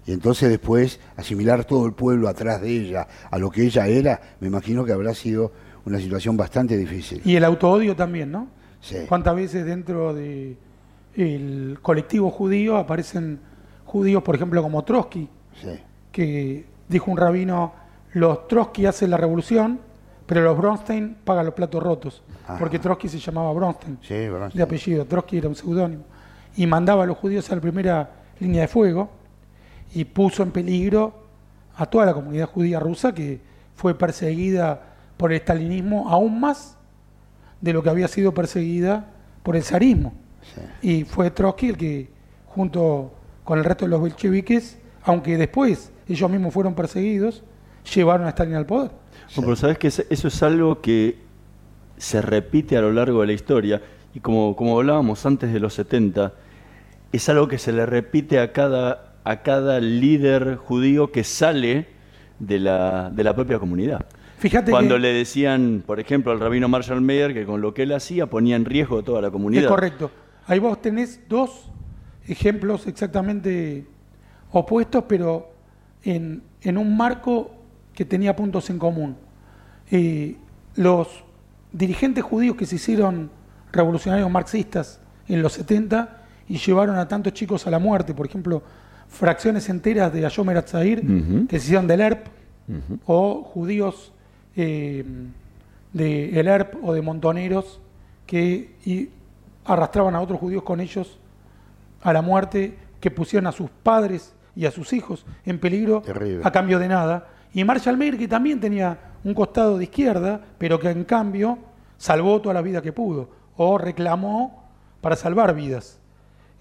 [0.09, 4.19] Y entonces después asimilar todo el pueblo atrás de ella a lo que ella era,
[4.39, 5.51] me imagino que habrá sido
[5.85, 7.21] una situación bastante difícil.
[7.23, 8.47] Y el autoodio también, ¿no?
[8.81, 8.95] Sí.
[9.07, 10.57] ¿Cuántas veces dentro del
[11.15, 13.39] el colectivo judío aparecen
[13.85, 15.29] judíos, por ejemplo, como Trotsky,
[15.61, 15.79] Sí.
[16.11, 17.71] que dijo un rabino,
[18.13, 19.79] los Trotsky hacen la revolución,
[20.25, 22.57] pero los Bronstein pagan los platos rotos, Ajá.
[22.57, 24.57] porque Trotsky se llamaba Bronstein, Sí, Bronstein.
[24.57, 26.03] de apellido, Trotsky era un seudónimo,
[26.55, 29.18] y mandaba a los judíos a la primera línea de fuego
[29.93, 31.13] y puso en peligro
[31.75, 33.39] a toda la comunidad judía rusa que
[33.75, 34.81] fue perseguida
[35.17, 36.77] por el estalinismo aún más
[37.61, 39.07] de lo que había sido perseguida
[39.43, 40.13] por el zarismo.
[40.81, 40.89] Sí.
[40.89, 42.09] Y fue Trotsky el que,
[42.47, 47.43] junto con el resto de los bolcheviques, aunque después ellos mismos fueron perseguidos,
[47.93, 48.91] llevaron a Stalin al poder.
[49.35, 51.19] Pero sabes que eso es algo que
[51.97, 53.81] se repite a lo largo de la historia
[54.13, 56.33] y como, como hablábamos antes de los 70,
[57.11, 61.87] es algo que se le repite a cada, a cada líder judío que sale
[62.39, 64.05] de la, de la propia comunidad.
[64.37, 67.83] Fíjate Cuando que le decían, por ejemplo, al rabino Marshall Mayer que con lo que
[67.83, 69.63] él hacía ponía en riesgo toda la comunidad.
[69.63, 70.11] es correcto.
[70.47, 71.69] Ahí vos tenés dos
[72.27, 73.85] ejemplos exactamente
[74.51, 75.51] opuestos, pero
[76.03, 77.51] en, en un marco
[77.93, 79.17] que tenía puntos en común.
[79.91, 80.37] Eh,
[80.75, 81.07] los
[81.71, 83.29] dirigentes judíos que se hicieron
[83.71, 88.63] revolucionarios marxistas en los 70 y llevaron a tantos chicos a la muerte, por ejemplo,
[89.09, 91.47] fracciones enteras de Ayomer Atzair Ujú.
[91.47, 92.27] que se hicieron del ERP,
[93.07, 94.13] o judíos
[94.55, 95.03] eh,
[95.91, 97.79] de el ERP o de montoneros
[98.27, 99.09] que y
[99.65, 101.17] arrastraban a otros judíos con ellos
[102.01, 106.41] a la muerte, que pusieron a sus padres y a sus hijos en peligro Terrible.
[106.43, 107.27] a cambio de nada.
[107.53, 111.57] Y Marshall Mayer, que también tenía un costado de izquierda, pero que en cambio
[111.97, 114.69] salvó toda la vida que pudo, o reclamó
[115.01, 115.97] para salvar vidas.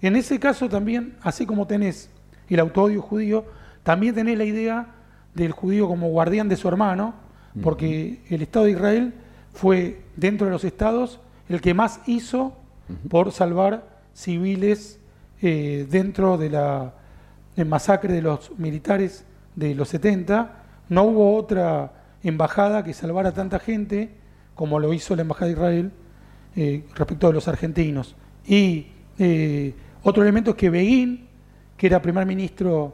[0.01, 2.09] En ese caso también, así como tenés
[2.53, 3.45] el autoodio judío,
[3.83, 4.87] también tenés la idea
[5.33, 7.13] del judío como guardián de su hermano,
[7.63, 9.13] porque el Estado de Israel
[9.53, 12.53] fue, dentro de los estados, el que más hizo
[13.09, 14.99] por salvar civiles
[15.41, 16.93] eh, dentro de la
[17.65, 21.91] masacre de los militares de los 70, no hubo otra
[22.23, 24.11] embajada que salvara a tanta gente
[24.59, 25.91] como lo hizo la Embajada de Israel
[26.57, 28.17] eh, respecto de los argentinos.
[28.45, 31.28] Y eh, otro elemento es que Beguín,
[31.79, 32.93] que era primer ministro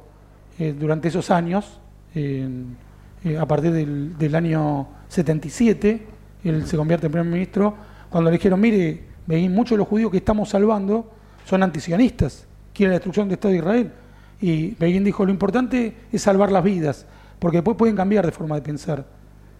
[0.79, 1.79] durante esos años,
[2.15, 6.05] a partir del, del, año 77,
[6.43, 7.75] él se convierte en primer ministro,
[8.11, 11.11] cuando le dijeron, mire, Beguín, muchos de los judíos que estamos salvando
[11.45, 13.91] son antisionistas, quieren la destrucción del Estado de Israel.
[14.39, 17.05] Y Begin dijo, lo importante es salvar las vidas,
[17.39, 19.05] porque después pueden cambiar de forma de pensar,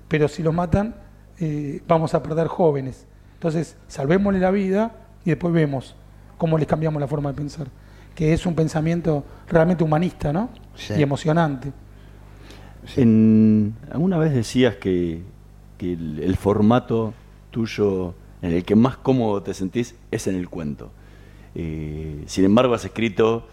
[0.07, 0.95] pero si los matan
[1.39, 3.07] eh, vamos a perder jóvenes.
[3.33, 5.95] Entonces, salvémosle la vida y después vemos
[6.38, 7.67] cómo les cambiamos la forma de pensar,
[8.15, 10.49] que es un pensamiento realmente humanista ¿no?
[10.97, 11.71] y emocionante.
[12.95, 15.21] En, alguna vez decías que,
[15.80, 17.13] el formato
[17.51, 20.89] tuyo en el que más cómodo te sentís es en el cuento.
[21.54, 23.47] Eh, sin embargo, has escrito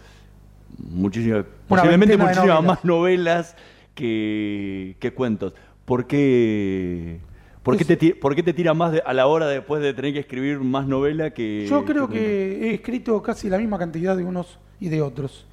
[0.77, 3.55] muchísimas, posiblemente muchísimas más novelas
[3.93, 5.53] que, cuentos.
[5.85, 7.19] ¿Por qué,
[7.63, 10.19] por, qué te, ¿Por qué te tira más a la hora después de tener que
[10.19, 11.65] escribir más novela que.?
[11.67, 15.47] Yo creo que, he escrito casi la misma cantidad de unos y de otros.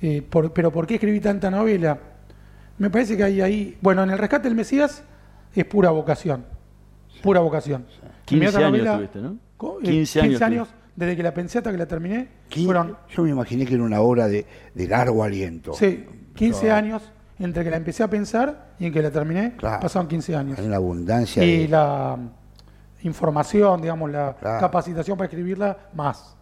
[0.00, 0.22] Eh,
[0.54, 1.98] pero ¿por qué escribí tanta novela?
[2.78, 3.76] Me parece que hay ahí.
[3.80, 5.02] Bueno, en El Rescate del Mesías
[5.54, 6.44] es pura vocación.
[7.22, 7.86] Pura vocación.
[8.26, 9.38] 15 años tuviste, ¿no?
[9.82, 10.30] 15 años.
[10.30, 12.28] 15 años desde que la pensé hasta que la terminé.
[12.50, 15.72] yo me imaginé que era una obra de, largo aliento.
[15.74, 17.02] Sí, 15 años
[17.38, 20.58] entre que la empecé a pensar y en que la terminé, pasaron 15 años.
[20.58, 21.44] En la abundancia.
[21.44, 22.16] Y la
[23.02, 26.36] información, digamos, la capacitación para escribirla, más.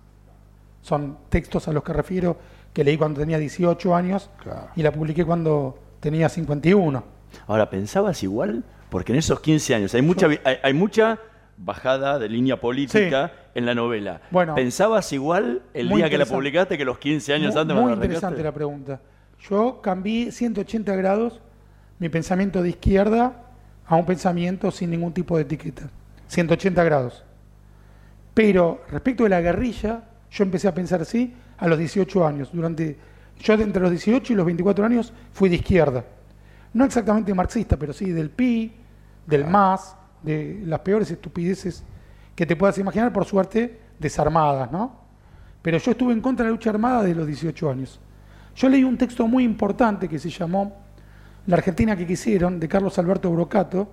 [0.81, 2.37] Son textos a los que refiero
[2.73, 4.31] que leí cuando tenía 18 años
[4.77, 7.05] y la publiqué cuando tenía 51.
[7.47, 8.65] Ahora, ¿pensabas igual?
[8.89, 10.29] Porque en esos 15 años hay mucha,
[10.63, 11.19] hay mucha
[11.57, 14.21] bajada de línea política en la novela.
[14.31, 17.77] Bueno, ¿Pensabas igual el día que la publicaste que los 15 años antes?
[17.77, 19.01] Muy interesante la pregunta.
[19.49, 21.41] Yo cambié 180 grados
[21.99, 23.45] mi pensamiento de izquierda
[23.87, 25.89] a un pensamiento sin ningún tipo de etiqueta.
[26.29, 27.25] 180 grados.
[28.35, 32.51] Pero respecto de la guerrilla, yo empecé a pensar así a los 18 años.
[32.53, 32.97] Durante,
[33.39, 36.05] yo entre los 18 y los 24 años fui de izquierda.
[36.75, 38.73] No exactamente marxista, pero sí del PI,
[39.27, 41.83] del MAS, de las peores estupideces
[42.35, 45.01] que te puedas imaginar, por suerte, desarmadas, ¿no?
[45.63, 48.01] Pero yo estuve en contra de la lucha armada de los 18 años.
[48.57, 50.81] Yo leí un texto muy importante que se llamó
[51.47, 53.91] La Argentina que quisieron, de Carlos Alberto Brocato,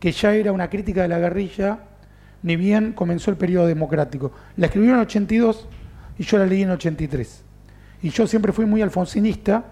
[0.00, 1.80] que ya era una crítica de la guerrilla,
[2.42, 4.32] ni bien comenzó el periodo democrático.
[4.56, 5.68] La escribió en 82
[6.18, 7.44] y yo la leí en 83.
[8.02, 9.64] Y yo siempre fui muy alfonsinista,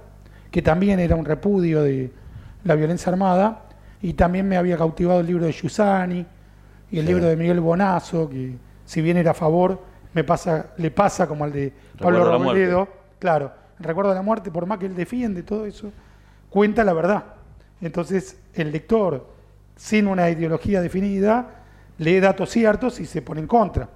[0.51, 2.13] que también era un repudio de
[2.65, 3.63] la violencia armada,
[4.03, 6.27] y también me había cautivado el libro de Giussani
[6.91, 10.91] y el libro de Miguel Bonazo, que si bien era a favor, me pasa, le
[10.91, 12.89] pasa como al de Pablo Robledo.
[13.19, 15.93] Claro, recuerdo de la muerte, por más que él defiende todo eso,
[16.51, 17.25] cuenta la verdad.
[17.81, 19.29] Entonces, el lector,
[19.77, 21.63] sin una ideología definida,
[21.99, 23.89] lee datos ciertos y se pone en contra.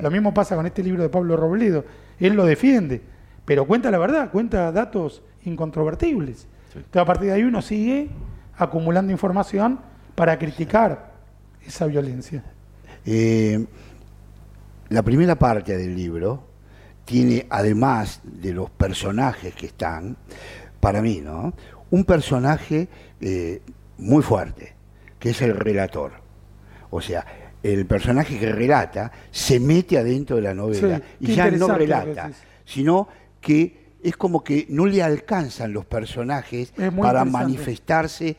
[0.00, 1.84] Lo mismo pasa con este libro de Pablo Robledo.
[2.18, 3.02] Él lo defiende,
[3.44, 6.46] pero cuenta la verdad, cuenta datos incontrovertibles.
[6.68, 8.10] Entonces, a partir de ahí uno sigue
[8.56, 9.80] acumulando información
[10.14, 11.12] para criticar
[11.66, 12.42] esa violencia.
[13.04, 13.64] Eh,
[14.88, 16.42] la primera parte del libro
[17.06, 20.18] tiene, además de los personajes que están,
[20.80, 21.54] para mí, ¿no?
[21.90, 22.88] Un personaje
[23.20, 23.62] eh,
[23.96, 24.74] muy fuerte,
[25.18, 26.12] que es el relator.
[26.90, 27.24] O sea,
[27.62, 32.32] el personaje que relata se mete adentro de la novela y ya no relata,
[32.64, 33.08] sino
[33.40, 38.36] que es como que no le alcanzan los personajes para manifestarse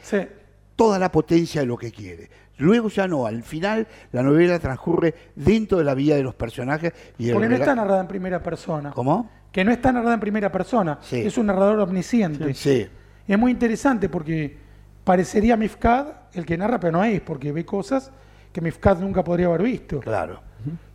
[0.76, 2.30] toda la potencia de lo que quiere.
[2.58, 6.94] Luego ya no, al final la novela transcurre dentro de la vida de los personajes.
[7.18, 8.92] Y Porque no está narrada en primera persona.
[8.92, 9.30] ¿Cómo?
[9.52, 11.00] Que no está narrada en primera persona.
[11.12, 12.54] Es un narrador omnisciente.
[12.54, 12.88] Sí.
[13.28, 14.58] Es muy interesante porque
[15.04, 18.12] parecería Mifkad el que narra, pero no es, porque ve cosas
[18.52, 20.00] que Mifkad nunca podría haber visto.
[20.00, 20.42] Claro.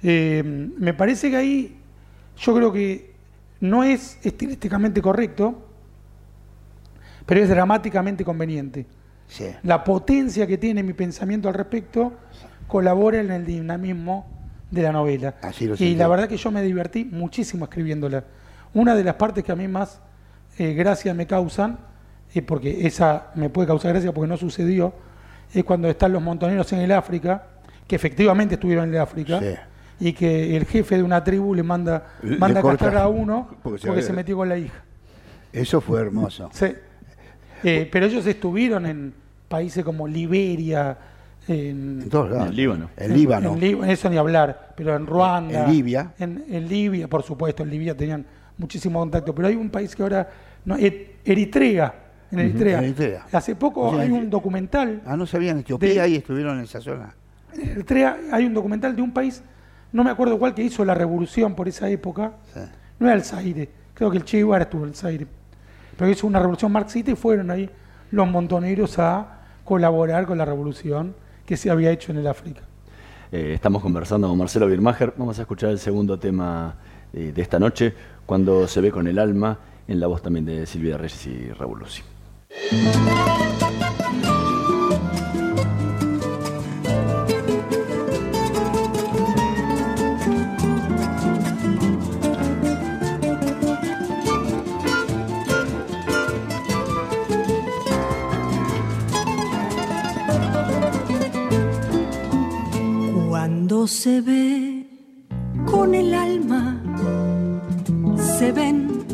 [0.03, 1.77] Eh, me parece que ahí
[2.37, 3.13] yo creo que
[3.61, 5.69] no es estilísticamente correcto,
[7.25, 8.87] pero es dramáticamente conveniente.
[9.63, 12.13] La potencia que tiene mi pensamiento al respecto
[12.67, 14.27] colabora en el dinamismo
[14.71, 15.35] de la novela.
[15.79, 18.25] y la verdad que yo me divertí muchísimo escribiéndola.
[18.75, 20.01] Una de las partes que a mí más
[20.59, 21.79] eh, gracia me causan,
[22.35, 24.95] eh, porque esa me puede causar gracia porque no sucedió,
[25.53, 27.47] es cuando están los montoneros en el África,
[27.87, 29.41] que efectivamente estuvieron en el África
[30.01, 34.03] y que el jefe de una tribu le manda, manda a castrar a uno porque,
[34.03, 34.83] se, metió con la hija.
[35.53, 36.49] Eso fue hermoso.
[36.53, 36.75] Sí.
[37.63, 39.15] Eh, pero ellos estuvieron en
[39.53, 40.97] países como Liberia,
[41.47, 42.49] en, todos lados.
[42.49, 42.91] En Líbano.
[42.97, 43.57] En, Líbano.
[43.61, 45.67] En, eso ni hablar, pero en Ruanda.
[45.67, 46.15] En Libia.
[46.19, 48.25] En, Libia, por supuesto, en Libia tenían
[48.57, 50.27] muchísimo contacto, pero hay un país que ahora,
[50.65, 51.95] no, Eritrea,
[52.31, 53.27] en Eritrea.
[53.31, 55.03] Hace poco hay un documental.
[55.05, 57.15] Ah, no sabían, Etiopía y estuvieron en esa zona.
[57.53, 59.43] En Eritrea hay un documental de un país,
[59.93, 62.33] no me acuerdo cuál, que hizo la revolución por esa época.
[62.99, 65.27] No era el Zaire, creo que el Che Guevara estuvo en el Zaire.
[65.99, 67.69] Pero hizo una revolución marxista y fueron ahí
[68.11, 71.15] los montoneros a colaborar con la revolución
[71.47, 72.63] que se había hecho en el África.
[73.31, 75.15] Eh, estamos conversando con Marcelo Birmacher.
[75.17, 76.75] Vamos a escuchar el segundo tema
[77.13, 77.95] eh, de esta noche,
[78.27, 79.59] cuando se ve con el alma,
[79.89, 82.07] en la voz también de Silvia Reyes y Revolución.
[103.73, 104.87] Se ve
[105.65, 106.81] con el alma,
[108.39, 109.05] se ven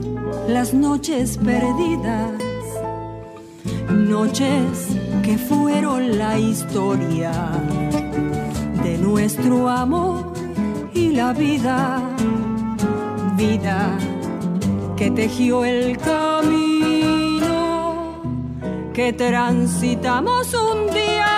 [0.48, 2.32] las noches perdidas
[3.90, 4.88] noches
[5.22, 7.32] que fueron la historia
[8.82, 10.32] de nuestro amor
[10.92, 12.02] y la vida,
[13.36, 13.96] vida
[14.96, 17.46] que tejió el camino
[18.92, 21.37] que transitamos un día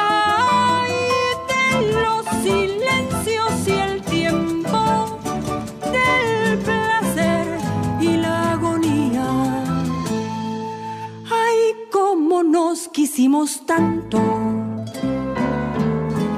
[13.21, 14.19] quisimos tanto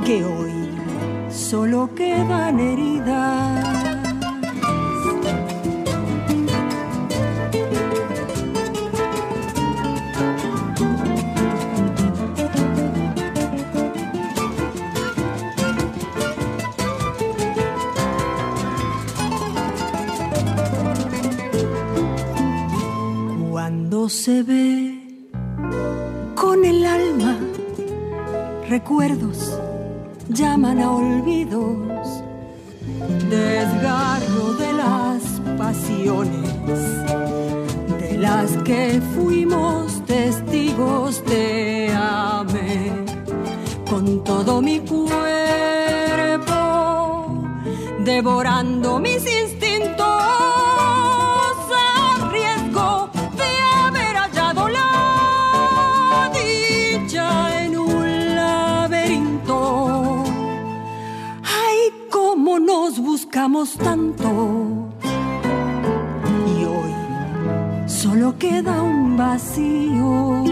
[0.04, 0.68] que hoy
[1.30, 3.68] solo quedan heridas.
[23.50, 24.81] Cuando se ve
[28.72, 29.38] recuerdos
[30.30, 32.22] llaman a olvidos,
[33.28, 35.22] desgarro de las
[35.58, 36.78] pasiones,
[38.00, 42.92] de las que fuimos testigos, te amé.
[43.90, 45.04] Con todo mi cuerpo,
[48.06, 49.22] devorando mis
[63.12, 64.26] buscamos tanto.
[66.52, 66.94] Y hoy
[67.86, 70.44] solo queda un vacío.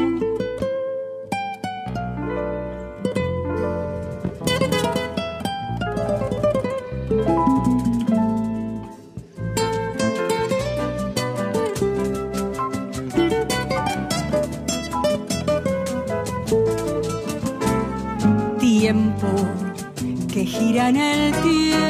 [18.58, 19.28] tiempo
[20.32, 21.89] que gira en el tiempo,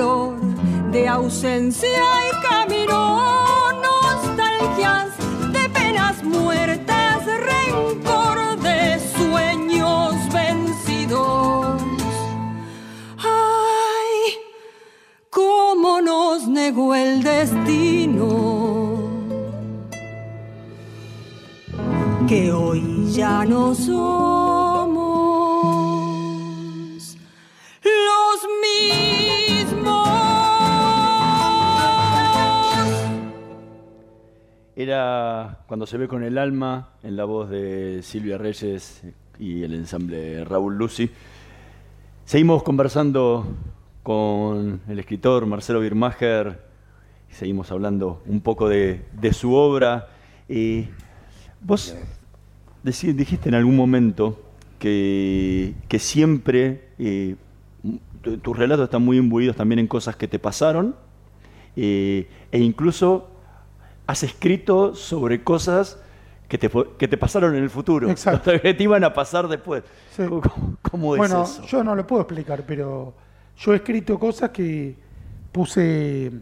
[0.00, 5.08] de ausencia y camino, nostalgias
[5.52, 11.82] de penas muertas, rencor de sueños vencidos.
[13.18, 14.38] Ay,
[15.28, 18.70] cómo nos negó el destino.
[22.26, 24.19] que hoy ya no somos
[35.70, 39.04] cuando se ve con el alma, en la voz de Silvia Reyes
[39.38, 41.08] y el ensamble Raúl Lucy.
[42.24, 43.46] Seguimos conversando
[44.02, 46.60] con el escritor Marcelo Birmacher,
[47.28, 50.08] seguimos hablando un poco de, su obra.
[50.48, 50.86] Y
[51.60, 51.94] vos
[52.84, 54.42] deci- dijiste en algún momento
[54.80, 57.36] que, que siempre eh,
[58.22, 60.96] tu- tus relatos están muy imbuidos también en cosas que te pasaron
[61.76, 63.29] eh, e incluso
[64.10, 65.98] has escrito sobre cosas
[66.48, 68.50] que te, que te pasaron en el futuro, Exacto.
[68.62, 69.84] que te iban a pasar después.
[70.10, 70.24] Sí.
[70.26, 71.64] ¿Cómo, cómo es bueno, eso?
[71.64, 73.14] yo no lo puedo explicar, pero
[73.56, 74.96] yo he escrito cosas que
[75.52, 76.32] puse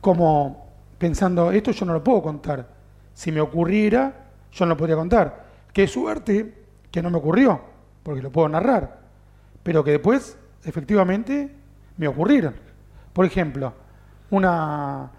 [0.00, 0.68] como
[0.98, 2.68] pensando, esto yo no lo puedo contar.
[3.12, 5.46] Si me ocurriera, yo no lo podría contar.
[5.72, 6.54] Qué suerte
[6.92, 7.60] que no me ocurrió,
[8.04, 9.00] porque lo puedo narrar,
[9.64, 11.52] pero que después, efectivamente,
[11.96, 12.54] me ocurrieron.
[13.12, 13.72] Por ejemplo,
[14.30, 15.10] una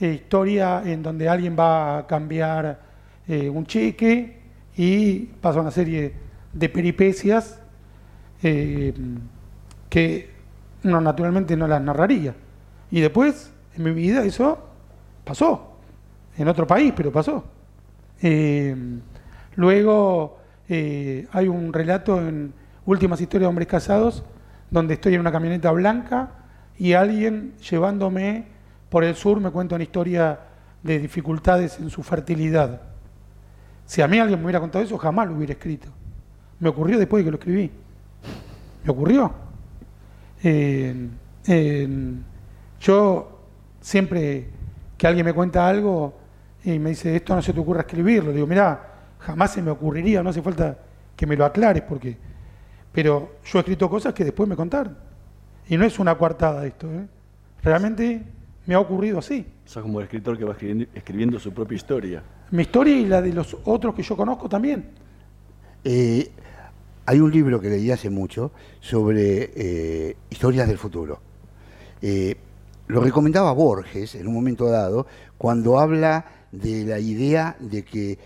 [0.00, 2.80] eh, historia en donde alguien va a cambiar
[3.26, 4.38] eh, un cheque
[4.76, 6.12] y pasa una serie
[6.52, 7.60] de peripecias
[8.42, 8.94] eh,
[9.88, 10.30] que
[10.84, 12.32] uno naturalmente no las narraría.
[12.92, 14.58] Y después, en mi vida, eso
[15.24, 15.76] pasó.
[16.36, 17.44] En otro país, pero pasó.
[19.56, 20.38] Luego
[20.68, 22.52] hay un relato en
[22.86, 24.24] Últimas Historias de Hombres Casados,
[24.70, 26.30] donde estoy en una camioneta blanca
[26.78, 28.46] y alguien llevándome
[28.88, 30.38] por el sur me cuenta una historia
[30.82, 32.82] de dificultades en su fertilidad.
[33.84, 35.88] Si a mí alguien me hubiera contado eso, jamás lo hubiera escrito.
[36.60, 37.70] Me ocurrió después de que lo escribí.
[38.84, 39.32] Me ocurrió.
[42.80, 43.40] yo
[43.80, 44.50] siempre
[44.96, 46.18] que alguien me cuenta algo
[46.64, 50.22] y me dice, esto no se te ocurra escribirlo, digo, mira, jamás se me ocurriría,
[50.22, 50.78] no hace falta
[51.16, 52.16] que me lo aclares porque...
[52.92, 54.96] Pero yo he escrito cosas que después me contaron.
[55.68, 57.06] Y no es una coartada esto, ¿eh?
[57.62, 58.24] Realmente
[58.68, 59.46] me ha ocurrido así.
[59.64, 60.54] Sos como el escritor que va
[60.94, 62.22] escribiendo, su propia historia.
[62.50, 64.90] Mi historia y la de los otros que yo conozco también.
[65.82, 66.30] Eh,
[67.06, 71.18] hay un libro que leí hace mucho sobre eh, historias del futuro.
[72.88, 75.06] lo recomendaba Borges en un momento dado
[75.38, 78.18] cuando habla de la idea de que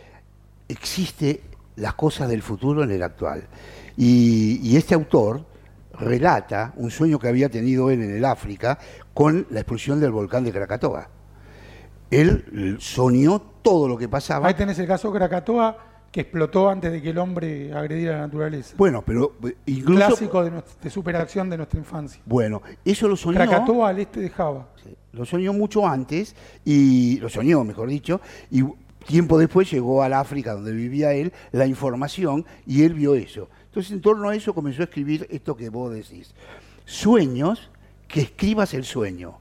[0.69, 1.41] existe
[1.77, 3.45] las cosas del futuro en el actual.
[3.97, 5.45] Y, este autor
[5.99, 8.79] relata un sueño que había tenido él en el África
[9.15, 11.09] con la explosión del volcán de Krakatoa.
[12.11, 14.49] Él soñó todo lo que pasaba.
[14.49, 18.27] Ahí tenés el caso de Krakatoa que explotó antes de que el hombre agrediera la
[18.27, 18.75] naturaleza.
[18.77, 20.09] Bueno, pero eh, incluso...
[20.09, 22.21] Clásico de, superacción de nuestra infancia.
[22.27, 23.39] Bueno, eso lo soñó...
[23.39, 24.69] Krakatoa al este de Java.
[25.13, 26.37] lo soñó mucho antes,
[26.67, 28.21] y lo soñó, mejor dicho,
[28.51, 28.63] y
[29.07, 33.49] tiempo después llegó al África donde vivía él la información y él vio eso.
[33.73, 36.35] Entonces en torno a eso comenzó a escribir esto que vos decís.
[36.85, 37.71] Sueños,
[38.07, 39.39] que escribas el sueño,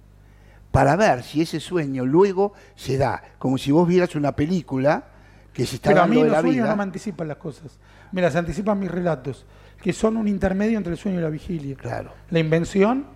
[0.72, 5.04] para ver si ese sueño luego se da, como si vos vieras una película
[5.52, 7.78] que se está Pero a mí los sueños no me anticipan las cosas.
[8.14, 9.46] Me las anticipan mis relatos,
[9.82, 11.76] que son un intermedio entre el sueño y la vigilia.
[11.76, 12.14] Claro.
[12.30, 13.08] La invención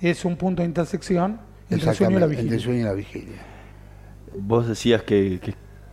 [0.00, 2.42] es un punto de intersección entre el sueño y la vigilia.
[2.44, 3.42] Entre el sueño y la vigilia.
[4.38, 5.38] Vos decías que,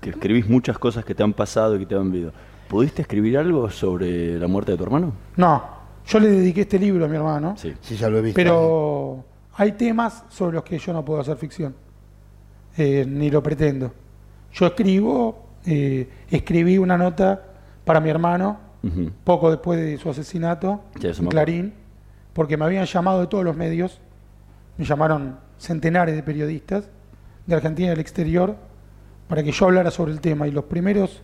[0.01, 2.31] que, escribís muchas cosas que te han pasado y que te han vivido.
[2.69, 5.11] ¿Pudiste escribir algo sobre la muerte de tu hermano?
[5.37, 5.63] No,
[6.05, 7.55] yo le dediqué este libro a mi hermano.
[7.57, 8.35] Sí, sí ya lo he visto.
[8.35, 11.73] Pero hay temas sobre los que yo no puedo hacer ficción,
[12.77, 13.91] eh, ni lo pretendo.
[14.53, 17.43] Yo escribo, eh, escribí una nota
[17.83, 18.69] para mi hermano
[19.23, 21.73] poco después de su asesinato en Clarín,
[22.33, 23.99] porque me habían llamado de todos los medios,
[24.77, 26.87] me llamaron centenares de periodistas
[27.47, 28.55] de Argentina y del exterior
[29.27, 31.23] para que yo hablara sobre el tema y los primeros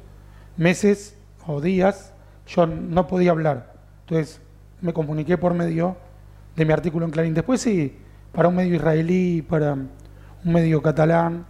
[0.58, 1.16] meses
[1.48, 2.14] o días
[2.48, 3.74] yo no podía hablar.
[4.02, 4.42] Entonces
[4.82, 5.98] me comuniqué por medio
[6.56, 7.34] de mi artículo en Clarín.
[7.34, 7.98] Después sí,
[8.32, 9.90] para un medio israelí, para un
[10.44, 11.46] medio catalán,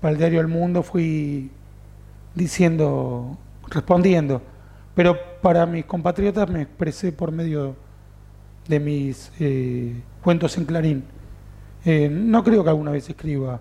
[0.00, 1.50] para el diario El Mundo fui
[2.34, 3.36] diciendo,
[3.68, 4.42] respondiendo.
[4.94, 7.76] Pero para mis compatriotas me expresé por medio
[8.68, 11.04] de mis eh, cuentos en Clarín.
[11.84, 13.60] Eh, no creo que alguna vez escriba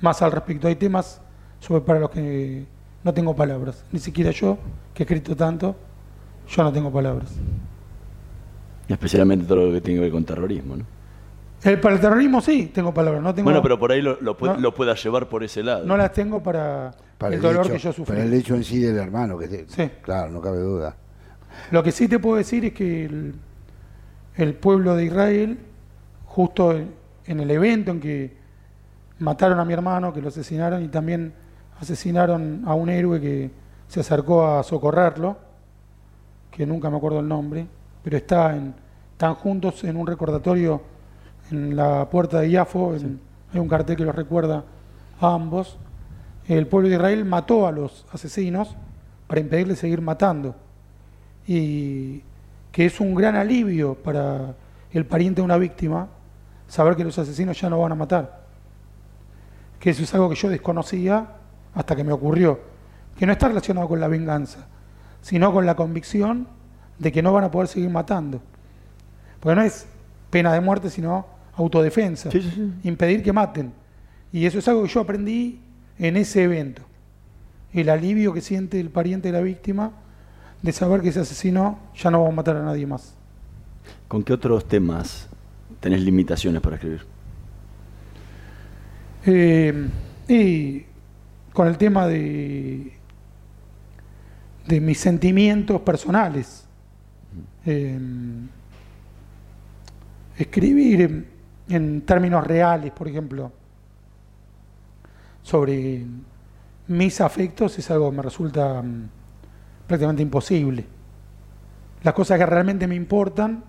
[0.00, 0.68] más al respecto.
[0.68, 1.20] Hay temas
[1.60, 2.66] sobre para los que
[3.02, 3.84] no tengo palabras.
[3.92, 4.58] Ni siquiera yo,
[4.94, 5.76] que he escrito tanto,
[6.48, 7.30] yo no tengo palabras.
[8.88, 10.84] Especialmente todo lo que tiene que ver con terrorismo, ¿no?
[11.62, 13.22] El, para el terrorismo sí, tengo palabras.
[13.22, 15.84] No tengo, bueno, pero por ahí lo, lo, pueda llevar por ese lado.
[15.84, 16.92] No las tengo para,
[17.30, 18.14] el, dolor que yo sufrí.
[18.14, 19.90] Para el hecho en sí del hermano, que sí.
[20.02, 20.96] claro, no cabe duda.
[21.70, 23.32] Lo que sí te puedo decir es que
[24.36, 25.58] el, pueblo de Israel,
[26.24, 28.36] justo en el evento en que
[29.18, 31.34] mataron a mi hermano, que lo asesinaron y también
[31.80, 33.50] asesinaron a un héroe que
[33.88, 35.36] se acercó a socorrerlo,
[36.50, 37.66] que nunca me acuerdo el nombre,
[38.04, 38.74] pero está en,
[39.12, 40.82] están juntos en un recordatorio
[41.50, 44.64] en la puerta de Iafo, hay un cartel que los recuerda
[45.20, 45.78] a ambos.
[46.46, 48.76] El pueblo de Israel mató a los asesinos
[49.26, 50.54] para impedirles seguir matando.
[51.46, 52.22] Y
[52.70, 54.54] que es un gran alivio para
[54.92, 56.08] el pariente de una víctima
[56.68, 58.40] saber que los asesinos ya no van a matar.
[59.80, 61.39] Que eso es algo que yo desconocía
[61.74, 62.60] hasta que me ocurrió.
[63.18, 64.66] Que no está relacionado con la venganza,
[65.20, 66.48] sino con la convicción
[66.98, 68.40] de que no van a poder seguir matando.
[69.40, 69.86] Porque no es
[70.30, 72.30] pena de muerte, sino autodefensa.
[72.82, 73.72] Impedir que maten.
[74.32, 75.60] Y eso es algo que yo aprendí
[75.98, 76.82] en ese evento.
[77.72, 79.92] El alivio que siente el pariente de la víctima
[80.62, 83.14] de saber que ese asesino ya no va a matar a nadie más.
[84.08, 85.28] ¿Con qué otros temas
[85.80, 87.02] tenés limitaciones para escribir?
[89.24, 89.88] Eh,
[90.28, 90.84] y
[91.52, 92.92] con el tema de,
[94.66, 96.66] de mis sentimientos personales.
[97.66, 97.98] Eh,
[100.36, 101.28] escribir
[101.68, 103.52] en, términos reales, por ejemplo,
[105.42, 106.04] sobre
[106.88, 109.08] mis afectos es algo que me resulta mm,
[109.86, 110.86] prácticamente imposible.
[112.02, 113.62] Las cosas que realmente me importan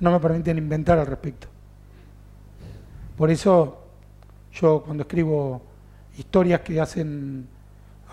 [0.00, 1.48] no me permiten inventar al respecto.
[3.16, 3.82] Por eso
[4.52, 5.62] yo cuando escribo
[6.16, 7.48] historias que hacen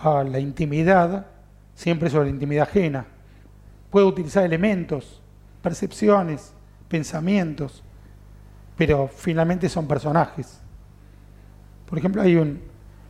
[0.02, 1.28] a la intimidad,
[1.76, 3.06] siempre sobre la intimidad ajena,
[3.90, 5.22] puedo utilizar elementos,
[5.62, 6.54] percepciones,
[6.88, 7.84] pensamientos,
[8.78, 10.60] pero finalmente son personajes.
[11.86, 12.62] Por ejemplo, hay un,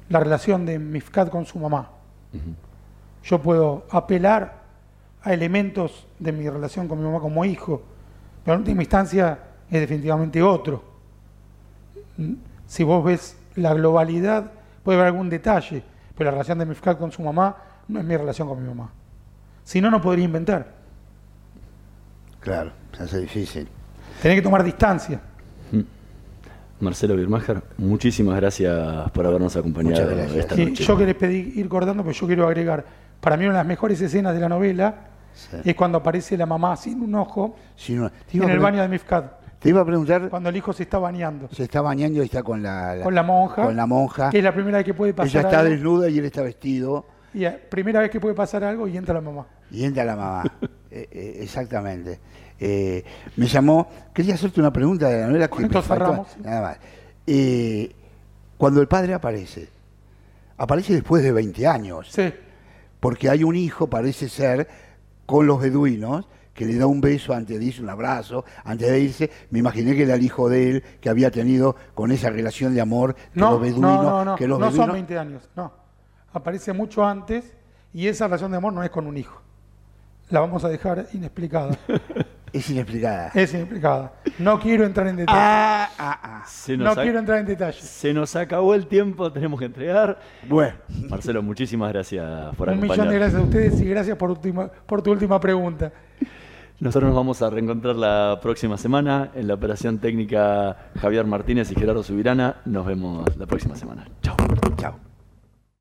[0.09, 1.91] la relación de Mifkat con su mamá.
[3.23, 4.61] Yo puedo apelar
[5.23, 7.83] a elementos de mi relación con mi mamá como hijo,
[8.43, 9.39] pero en última instancia
[9.69, 10.83] es definitivamente otro.
[12.65, 14.51] Si vos ves la globalidad,
[14.84, 15.84] puede haber algún detalle,
[16.15, 17.55] pero la relación de Mifkat con su mamá
[17.88, 18.91] no es mi relación con mi mamá.
[19.63, 20.73] Si no, no podría inventar.
[22.39, 23.67] Claro, se hace difícil.
[24.21, 25.21] Tenés que tomar distancia.
[26.79, 30.84] Marcelo Birmacher, muchísimas gracias por habernos acompañado esta noche.
[30.84, 32.84] yo que les pedí ir cortando, pero yo quiero agregar,
[33.19, 34.95] para mí una de las mejores escenas de la novela
[35.63, 37.55] es cuando aparece la mamá sin un ojo
[37.88, 39.40] en el baño de Mifkat.
[39.62, 40.28] Te iba a preguntar.
[40.30, 41.47] Cuando el hijo se está bañando.
[41.51, 43.64] Se está bañando y está con la, con la monja.
[43.64, 44.32] Con la monja.
[44.32, 45.30] Que es la primera vez que puede pasar.
[45.30, 47.05] Ella está desnuda y él está vestido.
[47.32, 49.45] Y primera vez que puede pasar algo y entra la mamá.
[49.70, 50.43] Y entra la mamá.
[50.93, 52.20] Eh, eh, exactamente.
[52.59, 53.01] Eh,
[53.38, 53.88] me llamó.
[54.14, 56.80] Quería hacerte una pregunta de la novela que me faltó, Nada más.
[58.57, 59.70] cuando el padre aparece,
[60.57, 62.09] aparece después de 20 años.
[62.12, 62.34] Sí.
[62.99, 64.68] Porque hay un hijo, parece ser,
[65.26, 68.99] con los beduinos que le da un beso antes de irse, un abrazo, antes de
[68.99, 72.73] irse, me imaginé que era el hijo de él que había tenido con esa relación
[72.73, 74.03] de amor que no, los beduinos.
[74.03, 75.73] No, no, no, no son 20 años, no.
[76.33, 77.55] Aparece mucho antes
[77.93, 79.41] y esa relación de amor no es con un hijo.
[80.29, 81.77] La vamos a dejar inexplicada.
[82.53, 83.31] Es inexplicada.
[83.33, 84.11] Es inexplicada.
[84.37, 85.41] No quiero entrar en detalles.
[85.41, 86.45] Ah, ah, ah.
[86.77, 87.81] No quiero entrar en detalles.
[87.81, 90.19] Se nos acabó el tiempo, tenemos que entregar.
[90.49, 90.73] Bueno,
[91.07, 92.81] Marcelo, muchísimas gracias por acompañarnos.
[92.81, 94.37] Un millón de gracias a ustedes y gracias por,
[94.85, 95.93] por tu última pregunta.
[96.82, 101.75] Nosotros nos vamos a reencontrar la próxima semana en la operación técnica Javier Martínez y
[101.75, 102.55] Gerardo Subirana.
[102.65, 104.09] Nos vemos la próxima semana.
[104.23, 104.36] Chao.
[104.77, 104.99] Chao.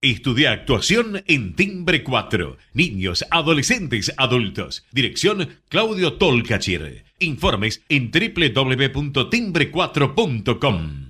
[0.03, 2.59] Estudia actuación en Timbre 4.
[2.75, 4.85] Niños, adolescentes, adultos.
[4.93, 7.05] Dirección Claudio Tolcachir.
[7.19, 11.10] Informes en www.timbre4.com.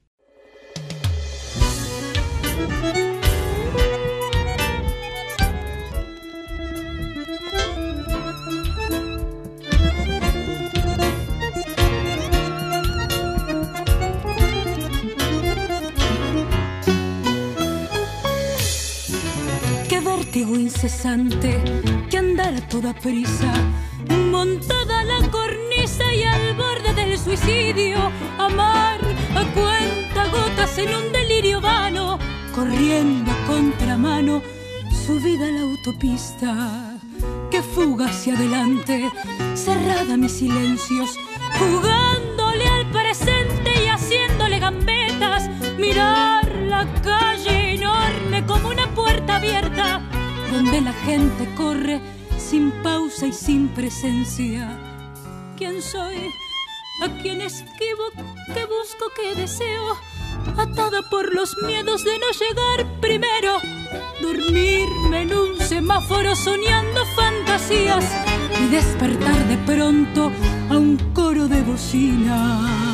[22.71, 23.51] Toda prisa,
[24.31, 27.97] montada la cornisa y al borde del suicidio,
[28.37, 28.97] amar
[29.35, 32.17] a cuenta gotas en un delirio vano,
[32.55, 34.41] corriendo a contramano,
[35.05, 36.97] subida a la autopista,
[37.51, 39.11] que fuga hacia adelante,
[39.53, 41.19] cerrada mis silencios,
[41.59, 50.01] jugándole al presente y haciéndole gambetas, mirar la calle enorme como una puerta abierta
[50.51, 52.01] donde la gente corre
[52.51, 54.77] sin pausa y sin presencia.
[55.55, 56.17] ¿Quién soy?
[57.01, 58.03] ¿A quién esquivo?
[58.53, 59.05] ¿Qué busco?
[59.15, 59.95] ¿Qué deseo?
[60.57, 63.57] Atada por los miedos de no llegar primero.
[64.21, 68.03] Dormirme en un semáforo soñando fantasías
[68.61, 70.29] y despertar de pronto
[70.69, 72.90] a un coro de bocina.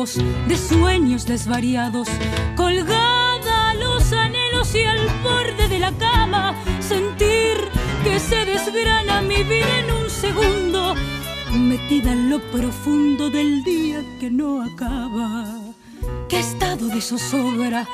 [0.00, 2.08] De sueños desvariados,
[2.56, 7.58] colgada a los anhelos y al borde de la cama, sentir
[8.02, 10.94] que se desgrana mi vida en un segundo,
[11.52, 15.44] metida en lo profundo del día que no acaba.
[16.30, 17.86] Qué estado de zozobra,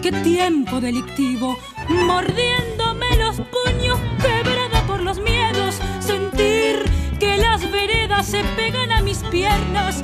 [0.00, 6.84] qué tiempo delictivo, mordiéndome los puños, quebrada por los miedos, sentir
[7.18, 10.00] que las veredas se pegan a mis piernas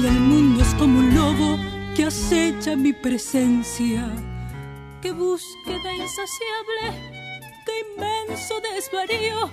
[0.00, 1.58] y el mundo es como un lobo
[1.96, 4.08] que acecha mi presencia.
[5.02, 7.26] Qué búsqueda insaciable,
[7.66, 9.50] qué inmenso desvarío.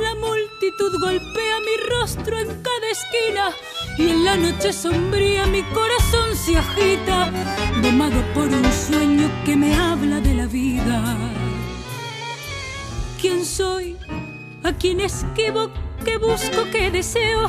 [0.00, 3.50] La multitud golpea mi rostro en cada esquina
[3.96, 7.30] y en la noche sombría mi corazón se agita,
[7.82, 11.16] domado por un sueño que me habla de la vida.
[13.20, 13.96] quién soy,
[14.64, 15.70] a quién esquivo,
[16.04, 17.48] qué busco, qué deseo,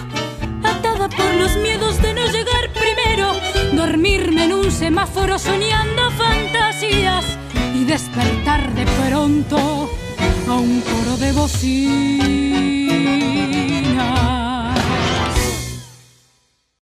[0.64, 3.34] atada por los miedos de no llegar primero,
[3.74, 7.26] dormirme en un semáforo soñando fantasías
[7.76, 9.90] y despertar de pronto
[10.48, 12.81] a un coro de bocina.